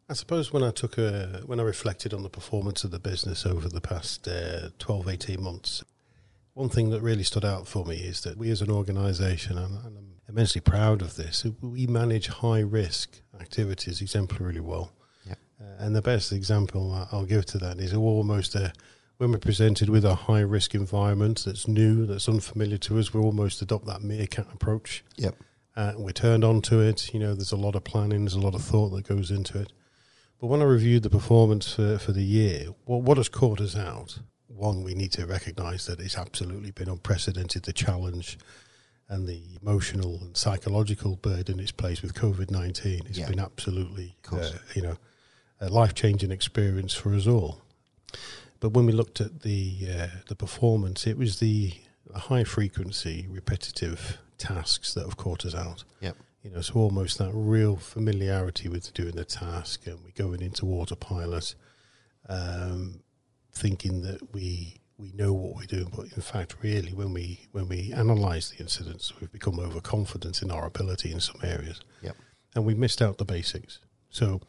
I 0.10 0.14
suppose 0.14 0.54
when 0.54 0.64
I 0.64 0.72
took 0.72 0.98
a 0.98 1.42
when 1.46 1.60
I 1.60 1.64
reflected 1.64 2.14
on 2.14 2.24
the 2.24 2.30
performance 2.30 2.84
of 2.86 2.92
the 2.92 3.00
business 3.00 3.46
over 3.46 3.68
the 3.68 3.82
past 3.82 4.28
uh, 4.28 4.70
12, 4.80 5.10
18 5.10 5.44
months, 5.44 5.84
one 6.54 6.70
thing 6.70 6.92
that 6.92 7.02
really 7.02 7.24
stood 7.24 7.44
out 7.44 7.68
for 7.68 7.86
me 7.86 7.98
is 7.98 8.22
that 8.22 8.38
we 8.38 8.50
as 8.50 8.62
an 8.62 8.72
organisation, 8.72 9.58
and, 9.58 9.78
and, 9.86 9.98
I'm 9.98 10.14
immensely 10.30 10.62
proud 10.62 11.02
of 11.02 11.16
this, 11.16 11.46
we 11.62 11.88
manage 11.88 12.28
high 12.28 12.62
risk 12.62 13.22
activities 13.40 14.02
exemplarily 14.02 14.60
well. 14.60 14.92
Yep. 15.26 15.38
Uh, 15.62 15.84
and 15.84 15.96
the 15.96 16.02
best 16.02 16.32
example 16.32 17.08
I'll 17.12 17.26
give 17.26 17.46
to 17.48 17.58
that 17.60 17.80
is 17.80 17.94
almost 17.94 18.56
a, 18.56 18.74
when 19.18 19.32
we're 19.32 19.38
presented 19.40 19.90
with 19.90 20.04
a 20.04 20.16
high 20.16 20.42
risk 20.42 20.74
environment 20.74 21.44
that's 21.46 21.68
new, 21.68 22.06
that's 22.06 22.28
unfamiliar 22.28 22.78
to 22.80 22.98
us, 22.98 23.14
we 23.14 23.22
almost 23.22 23.62
adopt 23.62 23.86
that 23.86 24.02
meerkat 24.02 24.48
approach. 24.54 25.04
Yep. 25.18 25.36
Uh, 25.76 25.94
we're 25.96 26.12
turned 26.12 26.44
on 26.44 26.62
to 26.64 26.82
it. 26.82 27.14
You 27.14 27.20
know, 27.20 27.36
there's 27.36 27.52
a 27.52 27.58
lot 27.58 27.76
of 27.76 27.84
planning, 27.84 28.22
there's 28.22 28.34
a 28.34 28.40
lot 28.40 28.56
of 28.56 28.64
thought 28.64 28.90
that 28.90 29.08
goes 29.08 29.32
into 29.32 29.60
it. 29.62 29.72
But 30.39 30.48
when 30.48 30.62
I 30.62 30.65
reviewed 30.65 31.03
the 31.03 31.10
performance 31.10 31.74
for, 31.74 31.98
for 31.98 32.12
the 32.12 32.24
year, 32.24 32.67
what, 32.86 33.01
what 33.01 33.17
has 33.17 33.29
caught 33.29 33.60
us 33.60 33.75
out? 33.75 34.20
One, 34.48 34.84
we 34.84 34.94
need 34.94 35.12
to 35.13 35.25
recognise 35.25 35.86
that 35.88 36.00
it's 36.00 36.17
absolutely 36.17 36.72
been 36.72 36.89
unprecedented 36.89 37.63
the 37.63 37.74
challenge 37.74 38.38
and 39.10 39.27
the 39.27 39.41
emotional 39.62 40.20
and 40.22 40.36
psychological 40.36 41.15
burden 41.15 41.60
it's 41.60 41.72
placed 41.72 42.01
with 42.01 42.13
COVID 42.13 42.51
19. 42.51 43.03
It's 43.08 43.20
yeah. 43.20 43.29
been 43.29 43.39
absolutely, 43.39 44.15
uh, 44.32 44.50
you 44.75 44.82
know, 44.82 44.98
a 45.60 45.70
life 45.70 45.96
changing 45.96 46.32
experience 46.32 46.94
for 46.94 47.13
us 47.13 47.25
all. 47.25 47.62
But 48.60 48.70
when 48.70 48.86
we 48.86 48.91
looked 48.91 49.22
at 49.22 49.41
the 49.41 49.77
uh, 49.89 50.08
the 50.27 50.36
performance, 50.36 51.08
it 51.08 51.17
was 51.17 51.39
the 51.39 51.74
high 52.15 52.44
frequency, 52.44 53.27
repetitive 53.29 54.17
tasks 54.38 54.94
that 54.94 55.06
have 55.06 55.17
caught 55.17 55.46
us 55.46 55.56
out. 55.56 55.84
Yep 56.01 56.17
you 56.48 56.54
know, 56.56 56.62
so 56.62 56.75
almost 56.75 57.18
that 57.18 57.32
real 57.34 57.75
familiarity 57.75 58.70
with 58.70 58.94
doing 58.94 59.16
the 59.16 59.25
task, 59.25 59.86
and 59.86 60.00
we're 60.04 60.12
going 60.16 60.42
into 60.42 60.66
autopilot, 60.68 61.56
um, 62.30 63.01
thinking 63.51 64.01
that 64.04 64.34
we 64.34 64.82
we 64.98 65.12
know 65.13 65.32
what 65.32 65.56
we're 65.56 65.66
doing, 65.66 65.92
but 65.96 66.06
in 66.16 66.22
fact, 66.24 66.56
really, 66.63 66.92
when 66.94 67.13
we 67.13 67.48
when 67.51 67.68
we 67.68 67.92
analyse 67.92 68.50
the 68.51 68.58
incidents, 68.60 69.13
we've 69.20 69.32
become 69.32 69.60
overconfident 69.60 70.42
in 70.42 70.50
our 70.50 70.66
ability 70.66 71.12
in 71.12 71.20
some 71.20 71.39
areas, 71.44 71.82
Yep. 72.01 72.16
and 72.56 72.66
we 72.66 72.74
missed 72.74 73.01
out 73.01 73.18
the 73.18 73.25
basics. 73.25 73.80
So 74.10 74.42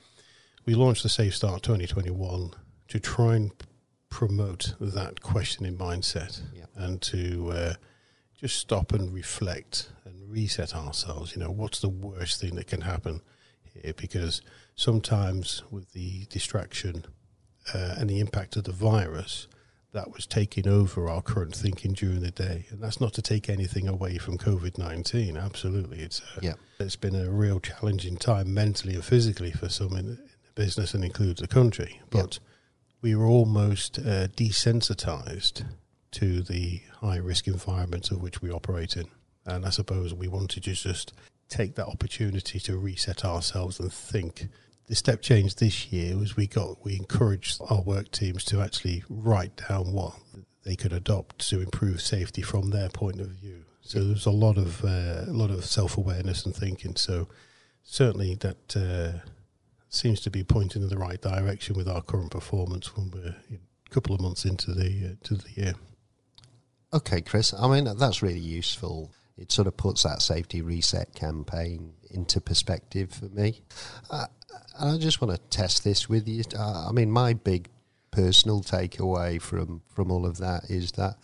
we 0.65 0.75
launched 0.75 1.03
the 1.03 1.09
Safe 1.11 1.35
Start 1.37 1.63
2021 1.63 2.53
to 2.89 3.01
try 3.01 3.35
and 3.37 3.51
promote 4.09 4.75
that 4.81 5.21
questioning 5.21 5.77
mindset 5.77 6.41
Yep. 6.55 6.71
and 6.77 7.03
to 7.03 7.51
uh, 7.51 7.75
just 8.39 8.57
stop 8.59 8.93
and 8.93 9.13
reflect 9.13 9.91
and 10.05 10.31
reset 10.31 10.75
ourselves. 10.75 11.35
You 11.35 11.43
know, 11.43 11.51
what's 11.51 11.81
the 11.81 11.89
worst 11.89 12.41
thing 12.41 12.55
that 12.57 12.69
can 12.69 12.83
happen 12.83 13.21
here? 13.75 13.93
Because 13.95 14.41
sometimes 14.77 15.63
with 15.71 15.93
the 15.93 16.25
distraction 16.27 17.05
uh, 17.75 17.97
and 17.99 18.09
the 18.09 18.21
impact 18.21 18.57
of 18.57 18.65
the 18.65 18.73
virus, 18.73 19.49
that 19.93 20.13
was 20.13 20.27
taking 20.27 20.69
over 20.69 21.09
our 21.09 21.23
current 21.23 21.57
thinking 21.57 21.93
during 21.95 22.21
the 22.21 22.31
day. 22.31 22.67
And 22.71 22.81
that's 22.81 23.01
not 23.01 23.15
to 23.15 23.23
take 23.23 23.49
anything 23.49 23.89
away 23.89 24.19
from 24.19 24.37
COVID 24.39 24.77
19. 24.79 25.37
Absolutely. 25.37 26.01
It's, 26.01 26.21
a, 26.37 26.45
Yeah. 26.45 26.55
it's 26.79 26.95
been 26.97 27.15
a 27.17 27.31
real 27.31 27.59
challenging 27.59 28.19
time 28.19 28.53
mentally 28.53 28.95
and 28.95 29.05
physically 29.05 29.51
for 29.51 29.69
some 29.71 29.97
in 29.97 30.07
the, 30.07 30.13
in 30.13 30.29
the 30.45 30.53
business 30.55 30.93
and 30.95 31.03
includes 31.05 31.41
the 31.41 31.49
country. 31.49 32.01
But 32.11 32.39
we 33.01 33.15
were 33.15 33.27
almost 33.27 33.99
uh, 33.99 34.29
desensitized 34.29 35.65
to 36.13 36.43
the 36.43 36.81
high 37.01 37.17
risk 37.17 37.47
environments 37.47 38.11
of 38.11 38.23
which 38.23 38.43
we 38.43 38.51
operate 38.51 38.97
in. 38.97 39.07
And 39.47 39.65
I 39.65 39.71
suppose 39.71 40.15
we 40.15 40.29
wanted 40.29 40.63
to 40.65 40.73
just 40.73 41.13
take 41.49 41.75
that 41.77 41.87
opportunity 41.87 42.61
to 42.61 42.77
reset 42.77 43.25
ourselves 43.25 43.81
and 43.81 43.93
think. 43.93 44.49
The 44.87 44.95
step 44.95 45.21
change 45.21 45.57
this 45.57 45.93
year 45.93 46.17
was 46.17 46.35
we 46.35 46.47
got 46.47 46.83
we 46.83 46.97
encouraged 46.97 47.61
our 47.69 47.83
work 47.83 48.11
teams 48.11 48.43
to 48.47 48.63
actually 48.63 49.05
write 49.11 49.61
down 49.69 49.93
what 49.93 50.15
they 50.65 50.77
could 50.77 50.93
adopt 50.93 51.47
to 51.51 51.61
improve 51.61 52.01
safety 52.01 52.43
from 52.43 52.71
their 52.71 52.89
point 52.89 53.21
of 53.21 53.29
view. 53.29 53.65
So 53.83 54.05
there's 54.05 54.27
a 54.27 54.31
lot 54.31 54.59
of 54.59 54.85
uh, 54.85 55.25
a 55.27 55.33
lot 55.33 55.51
of 55.51 55.65
self 55.65 55.97
awareness 55.97 56.45
and 56.45 56.55
thinking. 56.55 56.97
So 56.97 57.29
certainly 57.83 58.35
that 58.37 58.77
uh, 58.77 59.27
seems 59.89 60.21
to 60.21 60.31
be 60.31 60.45
pointing 60.45 60.83
in 60.83 60.89
the 60.89 60.99
right 60.99 61.21
direction 61.21 61.77
with 61.77 61.89
our 61.89 62.03
current 62.03 62.31
performance 62.31 62.97
when 62.97 63.11
we're 63.11 63.37
a 63.51 63.91
couple 63.91 64.15
of 64.15 64.21
months 64.21 64.45
into 64.45 64.73
the 64.73 65.13
uh, 65.13 65.15
to 65.25 65.35
the 65.35 65.51
year. 65.55 65.75
Okay, 66.93 67.21
Chris. 67.21 67.53
I 67.53 67.69
mean, 67.69 67.97
that's 67.99 68.23
really 68.23 68.39
useful. 68.39 69.13
It 69.37 69.53
sort 69.53 69.69
of 69.69 69.77
puts 69.77 70.03
that 70.03 70.23
safety 70.23 70.63
reset 70.63 71.15
campaign 71.15 71.93
into 72.11 72.41
perspective 72.41 73.13
for 73.13 73.27
me. 73.27 73.61
Uh, 74.11 74.27
and 74.79 74.91
I 74.91 74.99
just 74.99 75.21
want 75.21 75.35
to 75.35 75.57
test 75.57 75.85
this 75.85 76.09
with 76.09 76.27
you. 76.27 76.43
Uh, 76.59 76.89
I 76.89 76.93
mean, 76.93 77.11
my 77.11 77.35
big 77.35 77.69
personal 78.11 78.63
takeaway 78.63 79.41
from, 79.41 79.83
from 79.95 80.11
all 80.11 80.25
of 80.25 80.39
that 80.39 80.65
is 80.71 80.93
that 80.93 81.17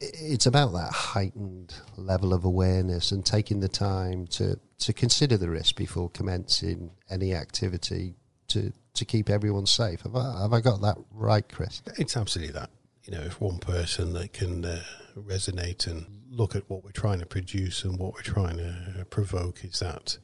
it's 0.00 0.46
about 0.46 0.72
that 0.72 0.92
heightened 0.92 1.74
level 1.96 2.32
of 2.32 2.44
awareness 2.44 3.12
and 3.12 3.26
taking 3.26 3.60
the 3.60 3.68
time 3.68 4.26
to, 4.28 4.58
to 4.78 4.92
consider 4.92 5.36
the 5.36 5.50
risk 5.50 5.76
before 5.76 6.08
commencing 6.10 6.92
any 7.10 7.34
activity 7.34 8.14
to, 8.46 8.72
to 8.94 9.04
keep 9.04 9.28
everyone 9.28 9.66
safe. 9.66 10.00
Have 10.02 10.16
I, 10.16 10.42
have 10.42 10.52
I 10.52 10.60
got 10.60 10.80
that 10.82 10.96
right, 11.12 11.46
Chris? 11.48 11.82
It's 11.98 12.16
absolutely 12.16 12.54
that. 12.54 12.70
You 13.08 13.16
know, 13.16 13.22
if 13.24 13.40
one 13.40 13.56
person 13.58 14.12
that 14.12 14.34
can 14.34 14.66
uh, 14.66 14.82
resonate 15.16 15.86
and 15.86 16.04
look 16.30 16.54
at 16.54 16.68
what 16.68 16.84
we're 16.84 16.90
trying 16.90 17.20
to 17.20 17.26
produce 17.26 17.82
and 17.82 17.98
what 17.98 18.12
we're 18.12 18.20
trying 18.20 18.58
to 18.58 18.68
uh, 19.00 19.04
provoke 19.04 19.64
is 19.64 19.78
that 19.78 20.18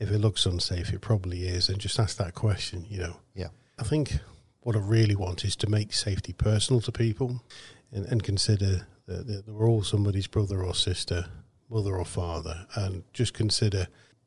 if 0.00 0.10
it 0.10 0.18
looks 0.18 0.44
unsafe, 0.44 0.92
it 0.92 1.00
probably 1.00 1.46
is, 1.46 1.68
and 1.68 1.78
just 1.78 1.96
ask 2.00 2.16
that 2.16 2.34
question. 2.34 2.86
You 2.88 2.98
know, 2.98 3.16
Yeah. 3.36 3.50
I 3.78 3.84
think 3.84 4.18
what 4.62 4.74
I 4.74 4.80
really 4.80 5.14
want 5.14 5.44
is 5.44 5.54
to 5.56 5.68
make 5.70 5.92
safety 5.92 6.32
personal 6.32 6.80
to 6.82 6.90
people 6.90 7.40
and, 7.92 8.04
and 8.06 8.20
consider 8.24 8.88
that, 9.06 9.28
that 9.28 9.46
we're 9.46 9.68
all 9.68 9.84
somebody's 9.84 10.26
brother 10.26 10.60
or 10.64 10.74
sister, 10.74 11.26
mother 11.70 11.96
or 11.96 12.04
father, 12.04 12.66
and 12.74 13.04
just 13.12 13.32
consider 13.32 13.86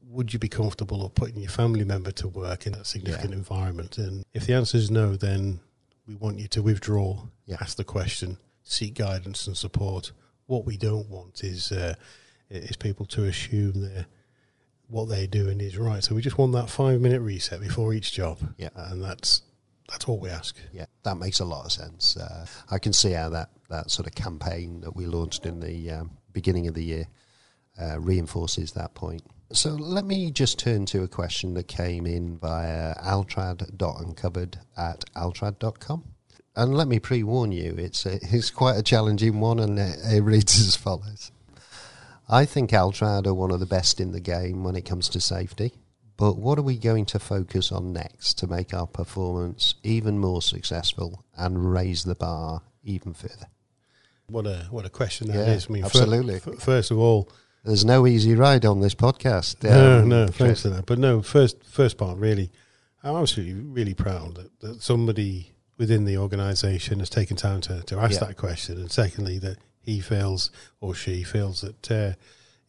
would 0.10 0.32
you 0.32 0.40
be 0.40 0.48
comfortable 0.48 1.06
of 1.06 1.14
putting 1.14 1.42
your 1.42 1.50
family 1.50 1.84
member 1.84 2.12
to 2.12 2.30
work 2.30 2.66
in 2.66 2.72
that 2.72 2.88
significant 2.88 3.32
Yeah. 3.32 3.38
environment? 3.38 3.98
And 3.98 4.24
if 4.34 4.46
the 4.46 4.54
answer 4.54 4.78
is 4.78 4.90
no, 4.90 5.18
then 5.18 5.60
we 6.08 6.16
want 6.16 6.40
you 6.40 6.48
to 6.50 6.62
withdraw, 6.62 7.28
Yeah. 7.46 7.58
ask 7.62 7.78
the 7.78 7.84
question, 7.84 8.38
seek 8.64 8.96
guidance 8.96 9.46
and 9.48 9.58
support. 9.58 10.12
What 10.46 10.66
we 10.66 10.78
don't 10.78 11.10
want 11.10 11.44
is 11.44 11.72
uh, 11.72 11.96
is 12.50 12.78
people 12.78 13.06
to 13.08 13.26
assume 13.26 13.82
that 13.82 14.06
what 14.88 15.10
they're 15.10 15.28
doing 15.28 15.60
is 15.60 15.78
right. 15.78 16.02
So 16.02 16.16
we 16.16 16.22
just 16.22 16.38
want 16.38 16.54
that 16.54 16.70
five 16.70 17.02
minute 17.02 17.20
reset 17.22 17.60
before 17.60 17.94
each 17.94 18.14
job, 18.14 18.40
Yeah. 18.58 18.70
and 18.76 19.04
that's 19.04 19.42
that's 19.90 20.06
all 20.06 20.20
we 20.20 20.30
ask. 20.30 20.56
Yeah, 20.74 20.86
that 21.04 21.16
makes 21.18 21.40
a 21.40 21.46
lot 21.46 21.66
of 21.66 21.72
sense. 21.72 22.18
Uh, 22.18 22.46
I 22.70 22.78
can 22.78 22.92
see 22.94 23.12
how 23.12 23.30
that, 23.30 23.50
that 23.70 23.90
sort 23.90 24.06
of 24.06 24.16
campaign 24.16 24.82
that 24.82 24.96
we 24.98 25.06
launched 25.06 25.46
in 25.46 25.62
the 25.62 25.92
um, 25.92 26.12
beginning 26.34 26.68
of 26.68 26.74
the 26.74 26.84
year 26.84 27.08
uh, 27.82 27.98
reinforces 27.98 28.74
that 28.74 28.96
point. 28.96 29.24
So 29.51 29.72
let 29.72 30.06
me 30.06 30.30
just 30.32 30.60
turn 30.60 30.86
to 30.88 31.04
a 31.04 31.08
question 31.08 31.54
that 31.54 31.68
came 31.68 32.06
in 32.06 32.38
via 32.38 32.96
altrad.uncovered 32.96 34.60
at 34.75 35.06
altrad.com. 35.16 36.04
And 36.56 36.74
let 36.75 36.88
me 36.88 37.00
pre 37.00 37.24
warn 37.24 37.51
you, 37.51 37.75
it's, 37.77 38.06
a, 38.06 38.16
it's 38.22 38.50
quite 38.50 38.77
a 38.77 38.84
challenging 38.84 39.39
one, 39.39 39.60
and 39.60 39.77
it, 39.80 40.00
it 40.12 40.22
reads 40.22 40.60
as 40.60 40.75
follows. 40.75 41.32
I 42.30 42.46
think 42.46 42.72
Altrad 42.72 43.25
are 43.25 43.34
one 43.34 43.51
of 43.51 43.62
the 43.62 43.66
best 43.66 44.01
in 44.01 44.12
the 44.12 44.20
game 44.20 44.63
when 44.63 44.75
it 44.75 44.84
comes 44.86 45.08
to 45.10 45.22
safety. 45.22 45.74
But 46.18 46.38
what 46.38 46.58
are 46.58 46.63
we 46.63 46.77
going 46.77 47.06
to 47.06 47.20
focus 47.20 47.72
on 47.72 47.94
next 47.94 48.39
to 48.39 48.48
make 48.48 48.74
our 48.74 48.88
performance 48.88 49.75
even 49.84 50.18
more 50.18 50.42
successful 50.42 51.24
and 51.38 51.72
raise 51.72 52.04
the 52.04 52.16
bar 52.16 52.63
even 52.84 53.13
further? 53.13 53.48
What 54.25 54.48
a 54.48 54.68
what 54.72 54.86
a 54.86 54.89
question 54.89 55.27
that 55.27 55.36
Yeah, 55.36 55.54
is. 55.54 55.68
I 55.70 55.74
mean, 55.74 55.86
absolutely. 55.86 56.39
first 56.39 56.92
of 56.92 56.98
all, 56.98 57.30
There's 57.68 57.86
no 57.86 58.08
easy 58.08 58.34
ride 58.34 58.66
on 58.66 58.80
this 58.80 58.96
podcast. 58.96 59.62
no, 59.64 60.00
um, 60.00 60.10
no, 60.10 60.26
Chris. 60.26 60.38
thanks 60.38 60.62
for 60.64 60.70
that. 60.70 60.86
But 60.86 61.00
no, 61.00 61.22
first 61.22 61.64
first 61.66 61.98
part 61.98 62.18
really, 62.18 62.50
I'm 63.04 63.16
absolutely 63.16 63.62
really 63.62 63.94
proud 63.94 64.36
that, 64.36 64.60
that 64.62 64.82
somebody 64.82 65.52
within 65.78 66.06
the 66.06 66.18
organisation 66.18 67.00
has 67.00 67.10
taken 67.10 67.38
time 67.38 67.62
to, 67.62 67.82
to 67.84 68.00
ask 68.00 68.14
Yeah. 68.22 68.28
that 68.28 68.38
question, 68.38 68.78
and 68.80 68.92
secondly 68.92 69.38
that 69.40 69.58
he 69.82 70.00
feels 70.00 70.50
or 70.82 70.96
she 70.96 71.24
feels 71.24 71.62
that 71.62 71.92
uh, 71.92 72.14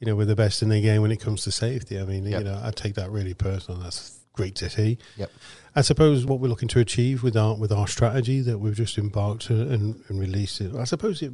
you 0.00 0.06
know 0.06 0.14
we're 0.16 0.24
the 0.24 0.36
best 0.36 0.62
in 0.62 0.68
the 0.68 0.80
game 0.80 1.00
when 1.02 1.10
it 1.12 1.20
comes 1.20 1.42
to 1.44 1.52
safety. 1.52 1.98
I 1.98 2.04
mean, 2.04 2.24
Yep. 2.24 2.40
you 2.40 2.44
know, 2.50 2.60
I 2.62 2.70
take 2.72 2.94
that 2.96 3.10
really 3.10 3.34
personal. 3.34 3.80
That's 3.80 4.18
great 4.32 4.56
to 4.56 4.68
see. 4.68 4.98
Yep. 5.16 5.30
I 5.76 5.80
suppose 5.82 6.26
what 6.26 6.40
we're 6.40 6.48
looking 6.48 6.68
to 6.68 6.80
achieve 6.80 7.22
with 7.22 7.36
our 7.36 7.54
with 7.54 7.70
our 7.72 7.86
strategy 7.86 8.40
that 8.40 8.58
we've 8.58 8.74
just 8.76 8.98
embarked 8.98 9.48
on 9.50 9.60
and, 9.60 10.02
and 10.08 10.18
released. 10.18 10.60
I 10.60 10.84
suppose 10.84 11.22
it 11.22 11.32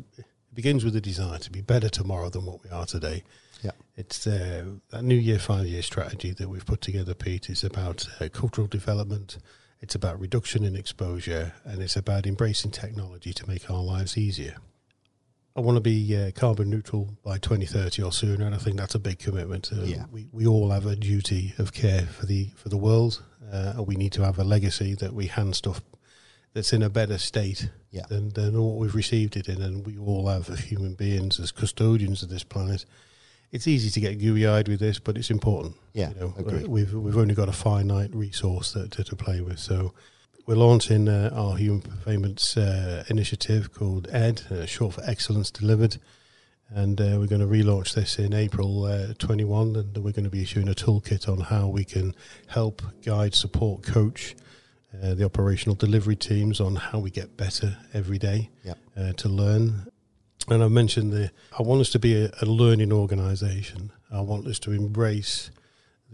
begins 0.52 0.84
with 0.84 0.92
the 0.94 1.00
desire 1.00 1.38
to 1.38 1.50
be 1.50 1.60
better 1.62 1.88
tomorrow 1.88 2.28
than 2.28 2.44
what 2.44 2.62
we 2.62 2.70
are 2.70 2.86
today. 2.86 3.22
Yeah. 3.64 3.70
It's 3.96 4.26
uh, 4.26 4.64
that 4.90 5.02
New 5.02 5.14
Year 5.16 5.38
five 5.38 5.66
year 5.66 5.82
strategy 5.82 6.32
that 6.32 6.48
we've 6.48 6.66
put 6.66 6.80
together, 6.80 7.14
Pete. 7.14 7.48
Is 7.48 7.64
about 7.64 8.06
uh, 8.20 8.28
cultural 8.32 8.66
development. 8.66 9.38
It's 9.80 9.94
about 9.94 10.20
reduction 10.20 10.64
in 10.64 10.76
exposure, 10.76 11.52
and 11.64 11.82
it's 11.82 11.96
about 11.96 12.26
embracing 12.26 12.70
technology 12.72 13.32
to 13.32 13.48
make 13.48 13.70
our 13.70 13.82
lives 13.82 14.16
easier. 14.16 14.56
I 15.56 15.60
want 15.60 15.76
to 15.76 15.80
be 15.80 16.16
uh, 16.16 16.30
carbon 16.32 16.68
neutral 16.70 17.16
by 17.22 17.38
2030 17.38 18.02
or 18.02 18.10
sooner, 18.12 18.44
and 18.44 18.54
I 18.54 18.58
think 18.58 18.76
that's 18.76 18.94
a 18.96 18.98
big 18.98 19.18
commitment. 19.18 19.70
Uh, 19.72 19.82
Yeah. 19.84 20.04
we, 20.10 20.26
we 20.32 20.46
all 20.46 20.70
have 20.70 20.84
a 20.86 20.96
duty 20.96 21.54
of 21.58 21.72
care 21.72 22.02
for 22.06 22.26
the 22.26 22.50
for 22.56 22.68
the 22.68 22.76
world, 22.76 23.22
uh, 23.52 23.74
and 23.76 23.86
we 23.86 23.94
need 23.96 24.12
to 24.12 24.22
have 24.24 24.38
a 24.38 24.44
legacy 24.44 24.94
that 24.96 25.12
we 25.14 25.26
hand 25.28 25.54
stuff 25.54 25.80
that's 26.54 26.72
in 26.72 26.82
a 26.82 26.90
better 26.90 27.18
state 27.18 27.70
Yeah. 27.90 28.06
than, 28.08 28.30
than 28.30 28.60
what 28.60 28.76
we've 28.78 28.94
received 28.94 29.36
it 29.36 29.48
in. 29.48 29.60
And 29.62 29.86
we 29.86 29.96
all 29.98 30.28
have, 30.28 30.48
as 30.50 30.60
human 30.60 30.94
beings, 30.94 31.38
as 31.40 31.52
custodians 31.52 32.22
of 32.22 32.28
this 32.30 32.44
planet. 32.44 32.84
It's 33.54 33.68
easy 33.68 33.88
to 33.90 34.00
get 34.00 34.18
gooey 34.18 34.46
eyed 34.46 34.68
with 34.68 34.80
this, 34.80 34.98
but 34.98 35.16
it's 35.16 35.30
important. 35.30 35.76
Yeah, 35.92 36.10
you 36.10 36.20
know, 36.20 36.34
agreed. 36.36 36.64
uh, 36.64 36.68
we've 36.68 36.92
we've 36.92 37.16
only 37.16 37.34
got 37.34 37.48
a 37.48 37.52
finite 37.52 38.12
resource 38.14 38.72
that, 38.72 38.90
to, 38.92 39.04
to 39.04 39.16
play 39.16 39.40
with. 39.40 39.58
So 39.60 39.92
we're 40.46 40.56
launching 40.56 41.08
uh, 41.08 41.30
our 41.32 41.56
human 41.56 41.82
performance 41.82 42.56
uh, 42.56 43.04
initiative 43.08 43.72
called 43.72 44.08
ED, 44.10 44.42
uh, 44.50 44.66
short 44.66 44.94
for 44.94 45.02
Excellence 45.08 45.50
Delivered. 45.50 45.98
And 46.70 47.00
uh, 47.00 47.16
we're 47.18 47.28
going 47.28 47.40
to 47.42 47.46
relaunch 47.46 47.94
this 47.94 48.18
in 48.18 48.34
April 48.34 48.84
uh, 48.86 49.14
21, 49.18 49.76
and 49.76 49.96
we're 49.98 50.10
going 50.12 50.24
to 50.24 50.30
be 50.30 50.42
issuing 50.42 50.68
a 50.68 50.74
toolkit 50.74 51.28
on 51.28 51.38
how 51.40 51.68
we 51.68 51.84
can 51.84 52.14
help, 52.48 52.82
guide, 53.04 53.34
support, 53.34 53.82
coach 53.84 54.34
uh, 55.02 55.14
the 55.14 55.24
operational 55.24 55.74
delivery 55.76 56.16
teams 56.16 56.60
on 56.60 56.76
how 56.76 56.98
we 56.98 57.10
get 57.10 57.36
better 57.36 57.76
every 57.92 58.18
day 58.18 58.50
Yep. 58.64 58.78
uh, 58.96 59.12
to 59.12 59.28
learn. 59.28 59.86
And 60.48 60.62
I 60.62 60.68
mentioned 60.68 61.12
the 61.12 61.30
I 61.58 61.62
want 61.62 61.80
us 61.80 61.90
to 61.90 61.98
be 61.98 62.24
a, 62.24 62.30
a 62.42 62.46
learning 62.46 62.92
organisation. 62.92 63.92
I 64.10 64.20
want 64.20 64.46
us 64.46 64.58
to 64.60 64.72
embrace 64.72 65.50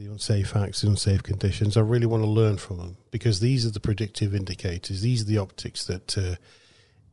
the 0.01 0.07
unsafe 0.07 0.57
acts, 0.57 0.81
the 0.81 0.89
unsafe 0.89 1.23
conditions. 1.23 1.77
I 1.77 1.81
really 1.81 2.07
want 2.07 2.23
to 2.23 2.29
learn 2.29 2.57
from 2.57 2.79
them 2.79 2.97
because 3.11 3.41
these 3.41 3.67
are 3.67 3.71
the 3.71 3.81
predictive 3.81 4.35
indicators. 4.35 5.03
These 5.03 5.23
are 5.23 5.27
the 5.27 5.39
optics 5.39 5.85
that, 5.85 6.17
uh, 6.17 6.37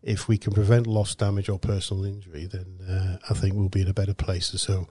if 0.03 0.27
we 0.27 0.37
can 0.37 0.53
prevent 0.53 0.87
loss, 0.87 1.13
damage, 1.15 1.49
or 1.49 1.59
personal 1.59 2.05
injury, 2.05 2.45
then 2.45 2.79
uh, 2.87 3.17
I 3.29 3.33
think 3.33 3.55
we'll 3.55 3.67
be 3.67 3.81
in 3.81 3.89
a 3.89 3.93
better 3.93 4.13
place. 4.13 4.47
So, 4.47 4.87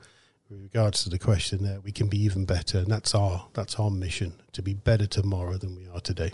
with 0.51 0.61
regards 0.61 1.03
to 1.05 1.11
the 1.11 1.19
question 1.19 1.65
there, 1.65 1.81
we 1.81 1.91
can 1.91 2.09
be 2.09 2.23
even 2.23 2.45
better, 2.45 2.79
and 2.79 2.89
that's 2.89 3.15
our 3.15 3.47
that's 3.55 3.77
our 3.77 3.91
mission 3.91 4.35
to 4.53 4.63
be 4.63 4.75
better 4.75 5.07
tomorrow 5.07 5.57
than 5.57 5.75
we 5.75 5.89
are 5.89 6.01
today. 6.01 6.33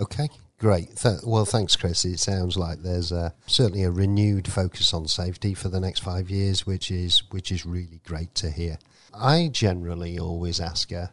Okay, 0.00 0.28
Great. 0.60 0.94
Th- 0.96 1.20
well, 1.24 1.46
thanks, 1.46 1.74
Chris. 1.74 2.04
It 2.04 2.20
sounds 2.20 2.56
like 2.56 2.82
there's 2.82 3.12
uh, 3.12 3.30
certainly 3.46 3.82
a 3.82 3.90
renewed 3.90 4.46
focus 4.46 4.92
on 4.92 5.08
safety 5.08 5.54
for 5.54 5.70
the 5.70 5.80
next 5.80 6.00
five 6.00 6.28
years, 6.28 6.66
which 6.66 6.90
is 6.90 7.22
which 7.30 7.50
is 7.50 7.64
really 7.64 8.00
great 8.06 8.34
to 8.36 8.50
hear. 8.50 8.78
I 9.14 9.48
generally 9.50 10.18
always 10.18 10.60
ask 10.60 10.92
a 10.92 11.12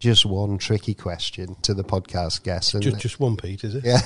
just 0.00 0.24
one 0.24 0.56
tricky 0.56 0.94
question 0.94 1.56
to 1.62 1.74
the 1.74 1.84
podcast 1.84 2.42
guests. 2.42 2.72
And 2.74 2.82
Just, 2.82 2.98
just 3.00 3.20
one, 3.20 3.36
Pete, 3.36 3.64
is 3.64 3.74
it? 3.74 3.84
yeah. 3.84 4.00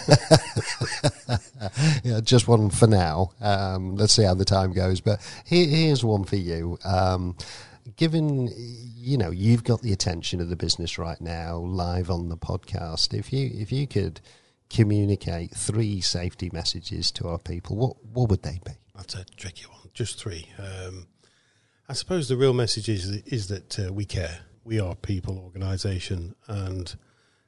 yeah, 2.04 2.20
just 2.20 2.48
one 2.48 2.70
for 2.70 2.86
now. 2.86 3.32
Um, 3.40 3.96
let's 3.96 4.12
see 4.12 4.24
how 4.24 4.34
the 4.34 4.44
time 4.44 4.72
goes. 4.72 5.00
But 5.00 5.20
here, 5.44 5.66
here's 5.66 6.04
one 6.04 6.24
for 6.24 6.36
you. 6.36 6.78
Um, 6.84 7.36
given 7.96 8.50
you 8.56 9.16
know 9.16 9.30
you've 9.30 9.64
got 9.64 9.82
the 9.82 9.92
attention 9.92 10.40
of 10.40 10.48
the 10.48 10.56
business 10.56 10.98
right 10.98 11.20
now, 11.20 11.58
live 11.58 12.10
on 12.10 12.28
the 12.28 12.36
podcast, 12.36 13.16
if 13.16 13.32
you 13.32 13.50
if 13.54 13.70
you 13.72 13.86
could 13.86 14.20
communicate 14.70 15.54
three 15.54 16.00
safety 16.00 16.50
messages 16.52 17.10
to 17.12 17.28
our 17.28 17.38
people, 17.38 17.76
what 17.76 18.04
what 18.04 18.30
would 18.30 18.42
they 18.42 18.60
be? 18.64 18.72
That's 18.94 19.14
a 19.14 19.24
tricky 19.36 19.66
one. 19.66 19.90
Just 19.94 20.18
three. 20.18 20.48
Um, 20.58 21.06
I 21.88 21.94
suppose 21.94 22.28
the 22.28 22.36
real 22.36 22.52
message 22.52 22.88
is 22.88 23.08
is 23.08 23.48
that 23.48 23.78
uh, 23.78 23.92
we 23.92 24.04
care. 24.04 24.40
We 24.64 24.78
are 24.80 24.94
people 24.94 25.38
organisation, 25.38 26.34
and 26.46 26.94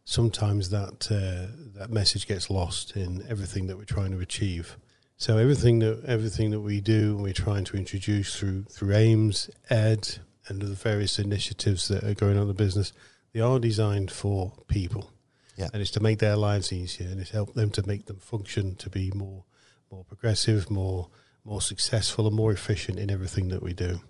sometimes 0.05 0.71
that 0.71 1.09
uh, 1.11 1.53
that 1.79 1.91
message 1.91 2.27
gets 2.27 2.49
lost 2.50 2.97
in 2.97 3.25
everything 3.29 3.67
that 3.67 3.77
we're 3.77 3.85
trying 3.85 4.12
to 4.12 4.21
achieve. 4.21 4.77
So 5.17 5.37
everything 5.37 5.81
that 5.81 6.05
everything 6.07 6.50
that 6.53 6.61
we 6.61 6.81
do, 6.81 7.17
we're 7.17 7.35
trying 7.35 7.65
to 7.65 7.77
introduce 7.77 8.35
through 8.39 8.65
through 8.65 8.95
AIMS, 8.95 9.50
Ed, 9.69 10.19
and 10.49 10.62
the 10.62 10.69
various 10.69 11.19
initiatives 11.19 11.89
that 11.89 12.03
are 12.05 12.15
going 12.15 12.37
on 12.37 12.43
in 12.43 12.49
the 12.49 12.55
business. 12.55 12.93
They 13.33 13.41
are 13.41 13.59
designed 13.59 14.11
for 14.11 14.53
people, 14.67 15.12
Yeah. 15.61 15.69
and 15.73 15.83
it's 15.83 15.90
to 15.93 16.00
make 16.00 16.19
their 16.19 16.37
lives 16.37 16.73
easier, 16.73 17.09
and 17.09 17.21
it's 17.21 17.31
help 17.31 17.55
them 17.55 17.71
to 17.71 17.87
make 17.87 18.07
them 18.07 18.19
function 18.19 18.75
to 18.76 18.90
be 18.90 19.11
more 19.14 19.45
more 19.90 20.05
progressive, 20.05 20.71
more 20.71 21.09
more 21.45 21.61
successful, 21.61 22.26
and 22.26 22.37
more 22.37 22.52
efficient 22.52 22.99
in 22.99 23.11
everything 23.11 23.49
that 23.49 23.62
we 23.62 23.73
do. 23.73 24.00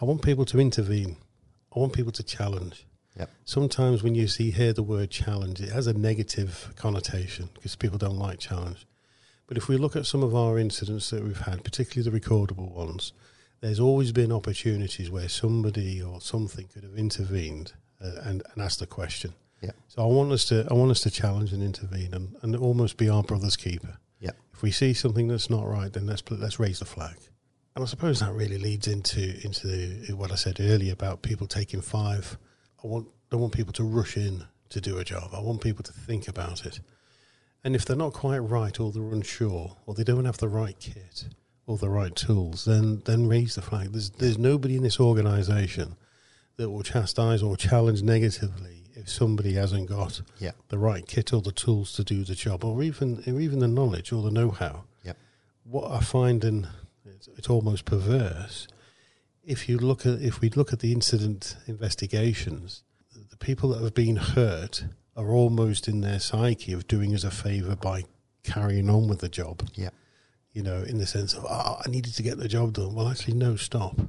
I 0.00 0.04
want 0.04 0.22
people 0.22 0.44
to 0.46 0.60
intervene. 0.60 1.16
I 1.74 1.78
want 1.78 1.92
people 1.92 2.12
to 2.12 2.22
challenge. 2.22 2.86
Yep. 3.18 3.30
Sometimes 3.44 4.02
when 4.02 4.14
you 4.14 4.28
see 4.28 4.50
hear 4.50 4.72
the 4.72 4.82
word 4.82 5.10
challenge, 5.10 5.60
it 5.60 5.70
has 5.70 5.86
a 5.86 5.94
negative 5.94 6.72
connotation 6.76 7.48
because 7.54 7.76
people 7.76 7.98
don't 7.98 8.18
like 8.18 8.38
challenge. 8.38 8.86
But 9.46 9.56
if 9.56 9.68
we 9.68 9.76
look 9.76 9.96
at 9.96 10.06
some 10.06 10.22
of 10.22 10.34
our 10.34 10.58
incidents 10.58 11.10
that 11.10 11.22
we've 11.22 11.40
had, 11.40 11.64
particularly 11.64 12.10
the 12.10 12.18
recordable 12.18 12.70
ones, 12.70 13.12
there's 13.60 13.80
always 13.80 14.12
been 14.12 14.32
opportunities 14.32 15.10
where 15.10 15.28
somebody 15.28 16.02
or 16.02 16.20
something 16.20 16.68
could 16.68 16.82
have 16.82 16.96
intervened 16.96 17.72
uh, 18.02 18.20
and, 18.22 18.42
and 18.52 18.62
asked 18.62 18.82
a 18.82 18.86
question. 18.86 19.32
Yeah. 19.62 19.70
So 19.88 20.02
I 20.02 20.06
want 20.06 20.32
us 20.32 20.44
to 20.46 20.66
I 20.70 20.74
want 20.74 20.90
us 20.90 21.00
to 21.02 21.10
challenge 21.10 21.52
and 21.52 21.62
intervene 21.62 22.12
and, 22.12 22.36
and 22.42 22.56
almost 22.56 22.96
be 22.96 23.08
our 23.08 23.22
brother's 23.22 23.56
keeper. 23.56 23.98
Yeah. 24.20 24.32
If 24.52 24.62
we 24.62 24.70
see 24.70 24.94
something 24.94 25.28
that's 25.28 25.50
not 25.50 25.66
right, 25.66 25.92
then 25.92 26.06
let's 26.06 26.22
let's 26.30 26.58
raise 26.58 26.78
the 26.78 26.84
flag. 26.84 27.16
And 27.74 27.82
I 27.82 27.86
suppose 27.86 28.20
that 28.20 28.32
really 28.32 28.58
leads 28.58 28.86
into 28.86 29.20
into 29.44 29.66
the, 29.66 30.14
what 30.14 30.32
I 30.32 30.34
said 30.36 30.58
earlier 30.60 30.92
about 30.92 31.22
people 31.22 31.46
taking 31.46 31.80
five. 31.80 32.38
I 32.82 32.86
want 32.86 33.08
don't 33.30 33.40
want 33.40 33.54
people 33.54 33.72
to 33.74 33.84
rush 33.84 34.16
in 34.16 34.44
to 34.70 34.80
do 34.80 34.98
a 34.98 35.04
job. 35.04 35.30
I 35.32 35.40
want 35.40 35.60
people 35.60 35.84
to 35.84 35.92
think 35.92 36.28
about 36.28 36.64
it. 36.66 36.80
And 37.64 37.74
if 37.74 37.84
they're 37.84 37.96
not 37.96 38.12
quite 38.12 38.38
right, 38.38 38.78
or 38.78 38.92
they're 38.92 39.12
unsure, 39.12 39.76
or 39.86 39.94
they 39.94 40.04
don't 40.04 40.24
have 40.24 40.38
the 40.38 40.48
right 40.48 40.78
kit 40.78 41.26
or 41.66 41.76
the 41.76 41.90
right 41.90 42.14
tools, 42.14 42.64
then 42.64 43.02
then 43.04 43.28
raise 43.28 43.56
the 43.56 43.62
flag. 43.62 43.92
There's 43.92 44.10
there's 44.10 44.38
nobody 44.38 44.76
in 44.76 44.82
this 44.82 45.00
organisation 45.00 45.96
that 46.56 46.70
will 46.70 46.82
chastise 46.82 47.42
or 47.42 47.56
challenge 47.56 48.02
negatively 48.02 48.85
if 48.96 49.08
somebody 49.08 49.52
hasn't 49.54 49.88
got 49.88 50.22
Yeah. 50.38 50.52
the 50.68 50.78
right 50.78 51.06
kit 51.06 51.32
or 51.32 51.42
the 51.42 51.52
tools 51.52 51.92
to 51.94 52.04
do 52.04 52.24
the 52.24 52.34
job, 52.34 52.64
or 52.64 52.82
even 52.82 53.22
or 53.26 53.40
even 53.40 53.58
the 53.60 53.68
knowledge 53.68 54.10
or 54.12 54.22
the 54.22 54.30
know-how. 54.30 54.84
Yep. 55.04 55.16
What 55.64 55.90
I 55.90 56.00
find, 56.00 56.42
and 56.44 56.68
it's, 57.04 57.28
it's 57.36 57.48
almost 57.50 57.84
perverse, 57.84 58.66
if 59.44 59.68
you 59.68 59.78
look 59.78 60.04
at 60.06 60.20
if 60.20 60.40
we 60.40 60.48
look 60.50 60.72
at 60.72 60.80
the 60.80 60.92
incident 60.92 61.56
investigations, 61.66 62.82
the 63.30 63.36
people 63.36 63.68
that 63.70 63.82
have 63.82 63.94
been 63.94 64.16
hurt 64.16 64.84
are 65.16 65.30
almost 65.30 65.88
in 65.88 66.00
their 66.00 66.18
psyche 66.18 66.72
of 66.72 66.86
doing 66.88 67.14
us 67.14 67.24
a 67.24 67.30
favour 67.30 67.76
by 67.76 68.04
carrying 68.42 68.90
on 68.90 69.08
with 69.08 69.20
the 69.20 69.28
job. 69.28 69.68
Yeah. 69.74 69.90
You 70.52 70.62
know, 70.62 70.82
in 70.82 70.98
the 70.98 71.06
sense 71.06 71.34
of, 71.34 71.44
oh, 71.44 71.80
I 71.84 71.88
needed 71.90 72.14
to 72.14 72.22
get 72.22 72.38
the 72.38 72.48
job 72.48 72.72
done. 72.74 72.94
Well, 72.94 73.08
actually, 73.08 73.34
no, 73.34 73.56
stop 73.56 73.98
Yeah. 73.98 74.04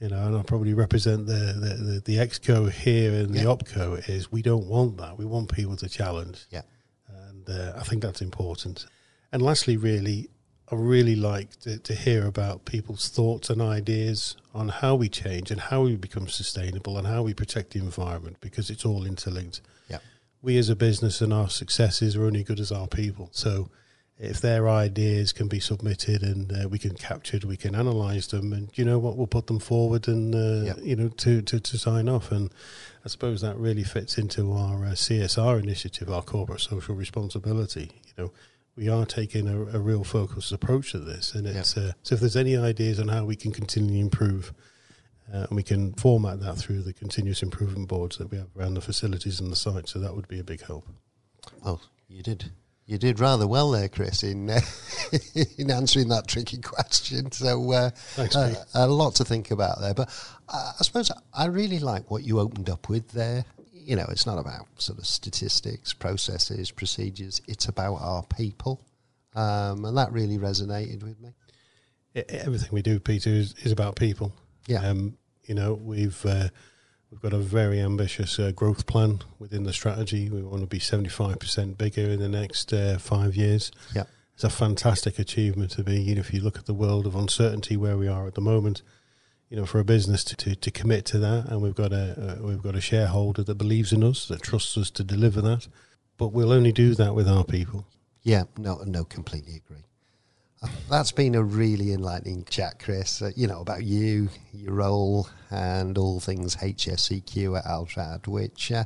You 0.00 0.08
know, 0.08 0.26
and 0.26 0.36
I 0.36 0.42
probably 0.42 0.74
represent 0.74 1.26
the 1.26 1.32
the, 1.32 1.74
the, 1.74 2.02
the 2.04 2.16
exco 2.16 2.70
here 2.70 3.12
and 3.12 3.34
the 3.34 3.40
opco 3.44 4.08
is 4.08 4.32
we 4.32 4.42
don't 4.42 4.66
want 4.66 4.96
that. 4.98 5.18
We 5.18 5.24
want 5.24 5.52
people 5.52 5.76
to 5.76 5.88
challenge, 5.88 6.46
Yeah. 6.50 6.62
and 7.28 7.48
uh, 7.48 7.74
I 7.76 7.82
think 7.84 8.02
that's 8.02 8.22
important. 8.22 8.86
And 9.32 9.42
lastly, 9.42 9.76
really, 9.76 10.28
I 10.72 10.74
really 10.76 11.16
like 11.16 11.50
to, 11.60 11.78
to 11.78 11.94
hear 11.94 12.26
about 12.26 12.64
people's 12.64 13.08
thoughts 13.08 13.50
and 13.50 13.60
ideas 13.60 14.36
on 14.54 14.68
how 14.68 14.94
we 14.94 15.08
change 15.08 15.50
and 15.50 15.60
how 15.60 15.82
we 15.82 15.96
become 15.96 16.28
sustainable 16.28 16.96
and 16.98 17.06
how 17.06 17.22
we 17.22 17.34
protect 17.34 17.72
the 17.72 17.78
environment 17.80 18.38
because 18.40 18.70
it's 18.70 18.84
all 18.84 19.04
interlinked. 19.04 19.60
Yeah. 19.88 19.98
We 20.42 20.58
as 20.58 20.68
a 20.68 20.76
business 20.76 21.20
and 21.20 21.32
our 21.32 21.48
successes 21.50 22.16
are 22.16 22.24
only 22.24 22.42
good 22.42 22.58
as 22.60 22.72
our 22.72 22.88
people. 22.88 23.28
So 23.32 23.68
if 24.22 24.40
their 24.40 24.68
ideas 24.68 25.32
can 25.32 25.48
be 25.48 25.60
submitted 25.60 26.22
and 26.22 26.52
uh, 26.52 26.68
we 26.68 26.78
can 26.78 26.94
capture 26.94 27.38
it, 27.38 27.44
we 27.46 27.56
can 27.56 27.74
analyse 27.74 28.26
them, 28.26 28.52
and 28.52 28.70
you 28.74 28.84
know 28.84 28.98
what, 28.98 29.16
we'll 29.16 29.26
put 29.26 29.46
them 29.46 29.58
forward 29.58 30.06
and 30.08 30.34
uh, 30.34 30.64
Yeah. 30.66 30.74
you 30.82 30.94
know 30.96 31.08
to, 31.08 31.40
to 31.42 31.58
to 31.60 31.78
sign 31.78 32.08
off. 32.08 32.30
And 32.30 32.50
I 33.04 33.08
suppose 33.08 33.40
that 33.40 33.56
really 33.56 33.84
fits 33.84 34.18
into 34.18 34.52
our 34.52 34.84
uh, 34.84 34.90
CSR 34.90 35.58
initiative, 35.62 36.10
our 36.10 36.22
corporate 36.22 36.60
social 36.60 36.94
responsibility. 36.94 37.92
You 38.06 38.12
know, 38.24 38.32
we 38.76 38.88
are 38.88 39.06
taking 39.06 39.48
a, 39.48 39.56
a 39.76 39.78
real 39.80 40.04
focused 40.04 40.52
approach 40.52 40.92
to 40.92 40.98
this, 40.98 41.34
and 41.34 41.46
it's 41.46 41.76
uh, 41.76 41.92
so 42.02 42.14
if 42.14 42.20
there's 42.20 42.36
any 42.36 42.56
ideas 42.56 43.00
on 43.00 43.08
how 43.08 43.24
we 43.24 43.36
can 43.36 43.52
continually 43.52 44.00
improve. 44.00 44.52
Uh, 45.32 45.46
and 45.48 45.54
we 45.54 45.62
can 45.62 45.92
format 45.94 46.40
that 46.40 46.56
through 46.58 46.82
the 46.82 46.92
continuous 46.92 47.40
improvement 47.40 47.86
boards 47.86 48.18
that 48.18 48.32
we 48.32 48.36
have 48.38 48.48
around 48.58 48.74
the 48.74 48.80
facilities 48.80 49.38
and 49.38 49.52
the 49.52 49.54
site. 49.54 49.88
So 49.88 50.00
that 50.00 50.16
would 50.16 50.26
be 50.26 50.40
a 50.40 50.42
big 50.42 50.60
help. 50.66 50.88
Well, 51.64 51.80
you 52.08 52.20
did. 52.24 52.50
You 52.90 52.98
did 52.98 53.20
rather 53.20 53.46
well 53.46 53.70
there, 53.70 53.88
Chris, 53.88 54.24
in 54.24 54.50
uh, 54.50 54.60
in 55.58 55.70
answering 55.70 56.08
that 56.08 56.26
tricky 56.26 56.58
question. 56.58 57.30
So 57.30 57.70
uh, 57.70 57.90
Thanks, 57.90 58.34
uh, 58.34 58.64
a 58.74 58.88
lot 58.88 59.14
to 59.14 59.24
think 59.24 59.52
about 59.52 59.80
there. 59.80 59.94
But 59.94 60.08
I 60.48 60.72
suppose 60.82 61.12
I 61.32 61.46
really 61.46 61.78
like 61.78 62.10
what 62.10 62.24
you 62.24 62.40
opened 62.40 62.68
up 62.68 62.88
with 62.88 63.12
there. 63.12 63.44
You 63.72 63.94
know, 63.94 64.06
it's 64.08 64.26
not 64.26 64.38
about 64.38 64.66
sort 64.78 64.98
of 64.98 65.06
statistics, 65.06 65.92
processes, 65.92 66.72
procedures. 66.72 67.40
It's 67.46 67.66
about 67.66 68.00
our 68.00 68.24
people, 68.24 68.84
um, 69.36 69.84
and 69.84 69.96
that 69.96 70.10
really 70.10 70.38
resonated 70.38 71.04
with 71.04 71.20
me. 71.20 71.30
Everything 72.16 72.70
we 72.72 72.82
do, 72.82 72.98
Peter, 72.98 73.30
is, 73.30 73.54
is 73.62 73.70
about 73.70 73.94
people. 73.94 74.32
Yeah. 74.66 74.82
Um, 74.84 75.16
you 75.44 75.54
know, 75.54 75.74
we've 75.74 76.26
uh, 76.26 76.48
we've 77.10 77.20
got 77.20 77.32
a 77.32 77.38
very 77.38 77.80
ambitious 77.80 78.38
uh, 78.38 78.52
growth 78.52 78.86
plan 78.86 79.20
within 79.38 79.64
the 79.64 79.72
strategy. 79.72 80.30
We 80.30 80.42
want 80.42 80.60
to 80.60 80.66
be 80.66 80.78
seventy 80.78 81.10
five 81.10 81.38
percent 81.38 81.78
bigger 81.78 82.02
in 82.02 82.20
the 82.20 82.28
next 82.28 82.72
uh, 82.72 82.98
five 82.98 83.34
years. 83.34 83.72
Yeah. 83.94 84.04
It's 84.34 84.44
a 84.44 84.50
fantastic 84.50 85.18
achievement 85.18 85.72
to 85.72 85.84
be. 85.84 86.00
You 86.00 86.14
know, 86.14 86.20
if 86.20 86.32
you 86.32 86.40
look 86.40 86.56
at 86.56 86.66
the 86.66 86.74
world 86.74 87.06
of 87.06 87.14
uncertainty 87.14 87.76
where 87.76 87.98
we 87.98 88.08
are 88.08 88.26
at 88.26 88.34
the 88.34 88.40
moment, 88.40 88.82
you 89.50 89.56
know, 89.56 89.66
for 89.66 89.80
a 89.80 89.84
business 89.84 90.24
to, 90.24 90.36
to, 90.36 90.54
to 90.54 90.70
commit 90.70 91.04
to 91.06 91.18
that, 91.18 91.46
and 91.48 91.60
we've 91.60 91.74
got 91.74 91.92
a 91.92 92.38
uh, 92.40 92.46
we've 92.46 92.62
got 92.62 92.74
a 92.74 92.80
shareholder 92.80 93.42
that 93.42 93.56
believes 93.56 93.92
in 93.92 94.02
us, 94.02 94.26
that 94.28 94.42
trusts 94.42 94.78
us 94.78 94.90
to 94.92 95.04
deliver 95.04 95.42
that. 95.42 95.68
But 96.16 96.32
we'll 96.32 96.52
only 96.52 96.72
do 96.72 96.94
that 96.94 97.14
with 97.14 97.28
our 97.28 97.44
people. 97.44 97.86
Yeah, 98.22 98.44
no, 98.56 98.82
no, 98.86 99.04
completely 99.04 99.56
agree. 99.56 99.84
That's 100.90 101.12
been 101.12 101.34
a 101.36 101.42
really 101.42 101.92
enlightening 101.92 102.44
chat, 102.50 102.80
Chris. 102.80 103.22
Uh, 103.22 103.30
you 103.36 103.46
know 103.46 103.60
about 103.60 103.84
you, 103.84 104.28
your 104.52 104.74
role, 104.74 105.28
and 105.50 105.96
all 105.96 106.20
things 106.20 106.56
HSEQ 106.56 107.58
at 107.58 107.64
Altrad, 107.64 108.26
which 108.26 108.70
uh, 108.72 108.84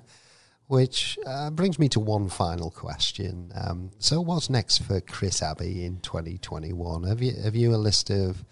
which 0.67 1.19
uh, 1.27 1.51
brings 1.51 1.79
me 1.79 1.89
to 1.89 2.01
one 2.01 2.29
final 2.29 2.71
question. 2.71 3.51
Um, 3.55 3.91
so, 3.99 4.21
what's 4.21 4.49
next 4.49 4.79
for 4.79 5.01
Chris 5.01 5.43
Abbey 5.43 5.85
in 5.85 5.99
2021? 6.01 7.05
Have 7.05 7.23
you 7.23 7.33
have 7.43 7.57
you 7.57 7.75
a 7.75 7.77
list 7.77 8.11
of 8.11 8.45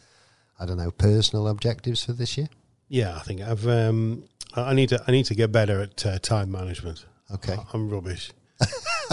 I 0.58 0.66
don't 0.66 0.78
know 0.78 0.90
personal 0.90 1.46
objectives 1.46 2.04
for 2.04 2.14
this 2.14 2.36
year? 2.36 2.48
Yeah, 2.88 3.16
I 3.16 3.20
think 3.20 3.40
I've. 3.40 3.68
Um, 3.68 4.24
I 4.54 4.70
I 4.70 4.74
need 4.74 4.88
to. 4.88 5.04
I 5.06 5.12
need 5.12 5.26
to 5.26 5.34
get 5.34 5.52
better 5.52 5.80
at 5.80 6.04
uh, 6.04 6.18
time 6.18 6.50
management. 6.50 7.04
Okay, 7.32 7.56
I'm 7.72 7.88
rubbish. 7.88 8.32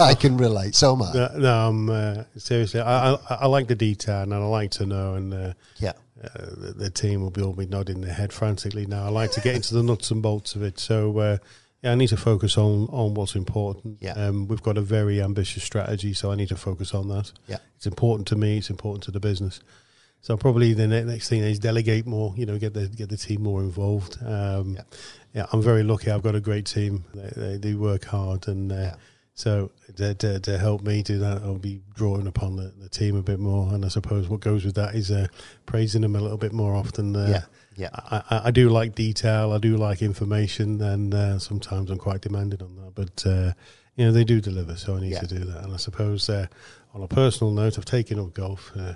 I 0.10 0.14
can 0.14 0.36
relate. 0.36 0.74
So 0.74 0.96
much. 0.96 1.14
No, 1.14 1.28
no 1.36 1.68
I'm 1.68 1.90
uh, 1.90 2.24
seriously. 2.36 2.80
I, 2.80 3.12
I 3.14 3.18
I 3.42 3.46
like 3.46 3.68
the 3.68 3.74
detail 3.74 4.22
and 4.22 4.34
I 4.34 4.38
like 4.38 4.70
to 4.72 4.86
know, 4.86 5.14
and 5.14 5.32
uh, 5.34 5.52
Yeah, 5.78 5.92
uh, 6.22 6.28
the, 6.56 6.74
the 6.76 6.90
team 6.90 7.22
will 7.22 7.30
be 7.30 7.42
all 7.42 7.52
be 7.52 7.66
nodding 7.66 8.00
their 8.00 8.14
head 8.14 8.32
frantically 8.32 8.86
now. 8.86 9.04
I 9.04 9.08
like 9.10 9.32
to 9.32 9.40
get 9.40 9.54
into 9.54 9.74
the 9.74 9.82
nuts 9.82 10.10
and 10.10 10.22
bolts 10.22 10.54
of 10.54 10.62
it. 10.62 10.78
So 10.78 11.18
uh, 11.18 11.38
yeah, 11.82 11.92
I 11.92 11.94
need 11.94 12.08
to 12.08 12.16
focus 12.16 12.58
on 12.58 12.88
on 12.90 13.14
what's 13.14 13.34
important. 13.34 13.98
Yeah. 14.00 14.12
Um, 14.12 14.48
we've 14.48 14.62
got 14.62 14.76
a 14.78 14.82
very 14.82 15.22
ambitious 15.22 15.62
strategy, 15.64 16.12
so 16.14 16.30
I 16.30 16.34
need 16.34 16.48
to 16.48 16.56
focus 16.56 16.94
on 16.94 17.08
that. 17.08 17.32
Yeah. 17.46 17.58
it's 17.76 17.86
important 17.86 18.28
to 18.28 18.36
me. 18.36 18.58
It's 18.58 18.70
important 18.70 19.02
to 19.04 19.10
the 19.10 19.20
business. 19.20 19.60
So 20.22 20.36
probably 20.36 20.74
the 20.74 20.86
ne- 20.86 21.04
next 21.04 21.30
thing 21.30 21.40
is 21.42 21.58
delegate 21.58 22.06
more. 22.06 22.34
You 22.36 22.44
know, 22.44 22.58
get 22.58 22.74
the 22.74 22.88
get 22.88 23.08
the 23.08 23.16
team 23.16 23.42
more 23.42 23.62
involved. 23.62 24.18
Um, 24.22 24.74
Yeah. 24.74 24.82
yeah. 25.34 25.46
I'm 25.52 25.62
very 25.62 25.82
lucky. 25.82 26.10
I've 26.10 26.22
got 26.22 26.34
a 26.34 26.40
great 26.40 26.66
team. 26.66 27.04
They, 27.14 27.30
they, 27.36 27.56
they 27.56 27.74
work 27.74 28.04
hard, 28.04 28.46
and 28.48 28.70
uh, 28.70 28.74
Yeah. 28.76 28.94
So 29.40 29.70
to, 29.96 30.14
to, 30.14 30.38
to 30.40 30.58
help 30.58 30.82
me 30.82 31.02
do 31.02 31.18
that, 31.20 31.42
I'll 31.42 31.54
be 31.56 31.80
drawing 31.94 32.26
upon 32.26 32.56
the, 32.56 32.72
the 32.78 32.88
team 32.90 33.16
a 33.16 33.22
bit 33.22 33.38
more, 33.38 33.72
and 33.72 33.84
I 33.84 33.88
suppose 33.88 34.28
what 34.28 34.40
goes 34.40 34.66
with 34.66 34.74
that 34.74 34.94
is 34.94 35.10
uh, 35.10 35.28
praising 35.64 36.02
them 36.02 36.14
a 36.14 36.20
little 36.20 36.36
bit 36.36 36.52
more 36.52 36.74
often. 36.74 37.16
Uh, 37.16 37.26
Yeah, 37.28 37.42
yeah. 37.76 37.88
I, 37.94 38.22
I, 38.30 38.40
I 38.46 38.50
do 38.50 38.68
like 38.68 38.94
detail. 38.94 39.52
I 39.52 39.58
do 39.58 39.76
like 39.78 40.02
information, 40.02 40.80
and 40.82 41.14
uh, 41.14 41.38
sometimes 41.38 41.90
I'm 41.90 41.96
quite 41.98 42.20
demanding 42.20 42.60
on 42.62 42.76
that. 42.76 42.94
But 42.94 43.26
uh, 43.26 43.52
you 43.96 44.04
know, 44.04 44.12
they 44.12 44.24
do 44.24 44.40
deliver, 44.42 44.76
so 44.76 44.96
I 44.96 45.00
need 45.00 45.12
Yeah. 45.12 45.20
to 45.20 45.26
do 45.26 45.38
that. 45.38 45.64
And 45.64 45.72
I 45.72 45.78
suppose 45.78 46.28
uh, 46.28 46.46
on 46.92 47.02
a 47.02 47.08
personal 47.08 47.50
note, 47.52 47.78
I've 47.78 47.86
taken 47.86 48.18
up 48.18 48.34
golf. 48.34 48.72
Uh, 48.78 48.94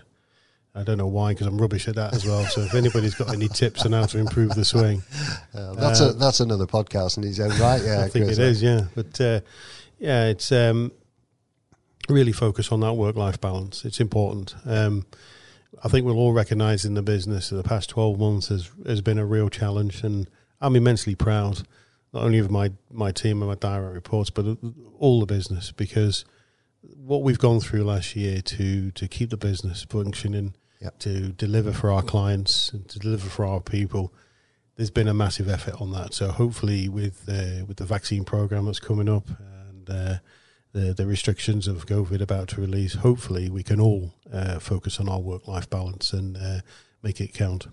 I 0.74 0.82
don't 0.82 0.98
know 0.98 1.06
why, 1.06 1.32
because 1.32 1.46
I'm 1.46 1.56
rubbish 1.58 1.88
at 1.88 1.94
that 1.94 2.12
as 2.14 2.26
well. 2.26 2.44
So 2.46 2.60
if 2.62 2.74
anybody's 2.74 3.14
got 3.14 3.32
any 3.32 3.48
tips 3.48 3.86
on 3.86 3.92
how 3.92 4.06
to 4.06 4.18
improve 4.18 4.54
the 4.56 4.64
swing, 4.64 5.02
that's 5.54 6.00
a 6.00 6.12
that's 6.12 6.40
another 6.40 6.66
podcast 6.66 7.16
in 7.16 7.22
his 7.22 7.40
own 7.40 7.50
right. 7.60 7.80
Yeah, 7.82 8.00
I 8.04 8.08
think 8.08 8.26
Chris. 8.26 8.38
it 8.38 8.44
is. 8.44 8.62
Yeah, 8.62 8.80
but 8.94 9.20
uh, 9.20 9.40
yeah, 10.04 10.26
it's 10.26 10.52
um, 10.52 10.92
really 12.10 12.32
focus 12.32 12.70
on 12.70 12.80
that 12.80 12.92
work-life 12.92 13.40
balance. 13.40 13.84
It's 13.86 14.00
important. 14.00 14.54
Um, 14.66 15.06
I 15.82 15.88
think 15.88 16.04
we'll 16.04 16.18
all 16.18 16.34
recognise 16.34 16.84
in 16.84 16.92
the 16.92 17.02
business 17.02 17.48
that 17.48 17.56
the 17.56 17.62
past 17.62 17.88
12 17.88 18.18
months 18.18 18.48
has, 18.48 18.70
has 18.86 19.00
been 19.00 19.18
a 19.18 19.24
real 19.24 19.48
challenge, 19.48 20.04
and 20.04 20.28
I'm 20.60 20.76
immensely 20.76 21.14
proud 21.14 21.62
not 22.12 22.22
only 22.22 22.38
of 22.38 22.50
my, 22.50 22.70
my 22.92 23.12
team 23.12 23.40
and 23.40 23.48
my 23.48 23.56
direct 23.56 23.94
reports, 23.94 24.28
but 24.28 24.58
all 24.98 25.20
the 25.20 25.26
business 25.26 25.72
because 25.72 26.24
what 26.82 27.22
we've 27.22 27.38
gone 27.38 27.60
through 27.60 27.82
last 27.82 28.14
year 28.14 28.42
to 28.42 28.90
to 28.90 29.08
keep 29.08 29.30
the 29.30 29.36
business 29.38 29.84
functioning, 29.84 30.54
Yep. 30.80 30.98
to 30.98 31.32
deliver 31.32 31.72
for 31.72 31.90
our 31.90 32.02
clients, 32.02 32.70
and 32.70 32.86
to 32.90 32.98
deliver 32.98 33.30
for 33.30 33.46
our 33.46 33.60
people. 33.60 34.12
There's 34.76 34.90
been 34.90 35.08
a 35.08 35.14
massive 35.14 35.48
effort 35.48 35.80
on 35.80 35.92
that. 35.92 36.12
So 36.12 36.28
hopefully, 36.30 36.90
with 36.90 37.26
uh, 37.26 37.64
with 37.64 37.78
the 37.78 37.86
vaccine 37.86 38.24
program 38.24 38.66
that's 38.66 38.80
coming 38.80 39.08
up 39.08 39.26
the 39.86 40.92
the 40.94 41.06
restrictions 41.06 41.68
of 41.68 41.86
COVID 41.86 42.20
about 42.20 42.48
to 42.48 42.60
release, 42.60 42.94
hopefully 42.94 43.48
we 43.48 43.62
can 43.62 43.80
all 43.80 44.12
uh, 44.32 44.58
focus 44.58 44.98
on 44.98 45.08
our 45.08 45.20
work 45.20 45.46
life 45.46 45.70
balance 45.70 46.12
and 46.12 46.36
uh, 46.36 46.60
make 47.02 47.20
it 47.20 47.32
count. 47.32 47.68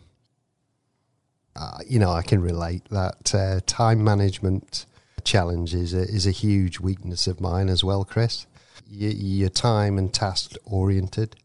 uh, 1.55 1.79
you 1.87 1.99
know, 1.99 2.11
I 2.11 2.21
can 2.21 2.41
relate 2.41 2.85
that 2.91 3.33
uh, 3.35 3.59
time 3.65 4.03
management 4.03 4.85
challenge 5.23 5.73
is 5.73 5.93
a, 5.93 6.01
is 6.01 6.25
a 6.25 6.31
huge 6.31 6.79
weakness 6.79 7.27
of 7.27 7.41
mine 7.41 7.69
as 7.69 7.83
well, 7.83 8.05
Chris. 8.05 8.47
You, 8.89 9.09
you're 9.09 9.49
time 9.49 9.97
and 9.97 10.13
task 10.13 10.55
oriented, 10.65 11.35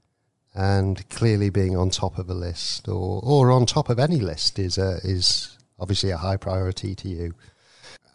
and 0.55 1.09
clearly 1.11 1.51
being 1.51 1.77
on 1.77 1.91
top 1.91 2.19
of 2.19 2.31
a 2.31 2.35
list 2.35 2.89
or, 2.89 3.21
or 3.23 3.51
on 3.51 3.67
top 3.67 3.89
of 3.91 3.99
any 3.99 4.21
list 4.21 4.59
is 4.59 4.79
a, 4.79 4.99
is 5.05 5.59
obviously 5.79 6.11
a 6.11 6.17
high 6.17 6.37
priority 6.37 6.95
to 6.95 7.09
you. 7.09 7.35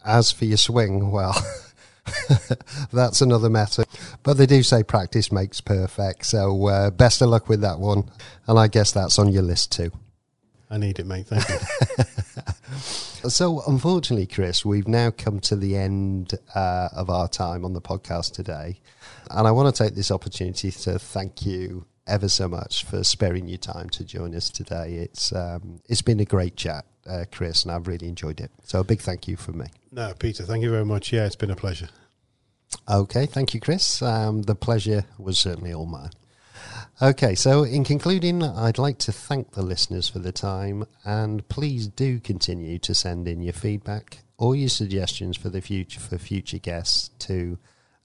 As 0.04 0.32
for 0.32 0.46
your 0.46 0.56
swing, 0.56 1.10
well, 1.12 1.34
that's 2.92 3.20
another 3.20 3.50
matter. 3.50 3.84
But 4.22 4.34
they 4.36 4.46
do 4.46 4.62
say 4.62 4.82
practice 4.82 5.30
makes 5.30 5.60
perfect, 5.60 6.26
so 6.26 6.66
uh, 6.68 6.90
best 6.90 7.22
of 7.22 7.28
luck 7.28 7.48
with 7.48 7.60
that 7.60 7.78
one. 7.78 8.10
And 8.46 8.58
I 8.58 8.68
guess 8.68 8.92
that's 8.92 9.18
on 9.18 9.32
your 9.32 9.42
list 9.42 9.72
too. 9.72 9.92
I 10.70 10.78
need 10.78 10.98
it, 10.98 11.06
mate. 11.06 11.26
Thank 11.26 11.48
you. 11.48 12.04
So, 13.28 13.62
unfortunately, 13.68 14.26
Chris, 14.26 14.64
we've 14.64 14.88
now 14.88 15.12
come 15.12 15.38
to 15.40 15.54
the 15.54 15.76
end 15.76 16.34
uh, 16.56 16.88
of 16.92 17.08
our 17.08 17.28
time 17.28 17.64
on 17.64 17.72
the 17.72 17.80
podcast 17.80 18.32
today. 18.32 18.80
And 19.30 19.46
I 19.46 19.52
want 19.52 19.72
to 19.74 19.84
take 19.84 19.94
this 19.94 20.10
opportunity 20.10 20.72
to 20.72 20.98
thank 20.98 21.46
you 21.46 21.86
ever 22.08 22.28
so 22.28 22.48
much 22.48 22.84
for 22.84 23.04
sparing 23.04 23.46
your 23.46 23.58
time 23.58 23.88
to 23.90 24.04
join 24.04 24.34
us 24.34 24.50
today. 24.50 24.94
It's 24.94 25.32
um, 25.32 25.80
It's 25.88 26.02
been 26.02 26.18
a 26.18 26.24
great 26.24 26.56
chat, 26.56 26.84
uh, 27.08 27.24
Chris, 27.30 27.62
and 27.62 27.72
I've 27.72 27.86
really 27.88 28.08
enjoyed 28.08 28.40
it. 28.40 28.50
So, 28.64 28.80
a 28.80 28.84
big 28.84 29.00
thank 29.00 29.28
you 29.28 29.36
from 29.36 29.58
me. 29.58 29.66
no, 29.90 30.12
Peter, 30.18 30.44
thank 30.44 30.62
you 30.62 30.70
very 30.70 30.84
much. 30.84 31.12
Yeah, 31.12 31.26
it's 31.26 31.36
been 31.36 31.50
a 31.50 31.56
pleasure. 31.56 31.88
Okay, 32.88 33.26
thank 33.26 33.54
you, 33.54 33.60
Chris. 33.60 34.00
Um, 34.02 34.42
the 34.42 34.54
pleasure 34.54 35.04
was 35.18 35.38
certainly 35.38 35.72
all 35.72 35.86
mine. 35.86 36.10
Okay, 37.00 37.34
so 37.34 37.64
in 37.64 37.84
concluding, 37.84 38.42
I'd 38.42 38.78
like 38.78 38.98
to 38.98 39.12
thank 39.12 39.52
the 39.52 39.62
listeners 39.62 40.08
for 40.08 40.20
the 40.20 40.32
time, 40.32 40.84
and 41.04 41.46
please 41.48 41.88
do 41.88 42.20
continue 42.20 42.78
to 42.78 42.94
send 42.94 43.26
in 43.26 43.42
your 43.42 43.52
feedback 43.52 44.18
or 44.38 44.54
your 44.54 44.68
suggestions 44.68 45.36
for 45.36 45.48
the 45.48 45.60
future 45.60 46.00
for 46.00 46.18
future 46.18 46.58
guests 46.58 47.10
to 47.20 47.58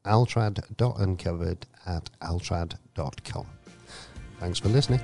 altrad.uncovered 0.05 1.65
at 1.85 2.09
altrad.com. 2.21 3.45
Thanks 4.39 4.59
for 4.59 4.69
listening. 4.69 5.01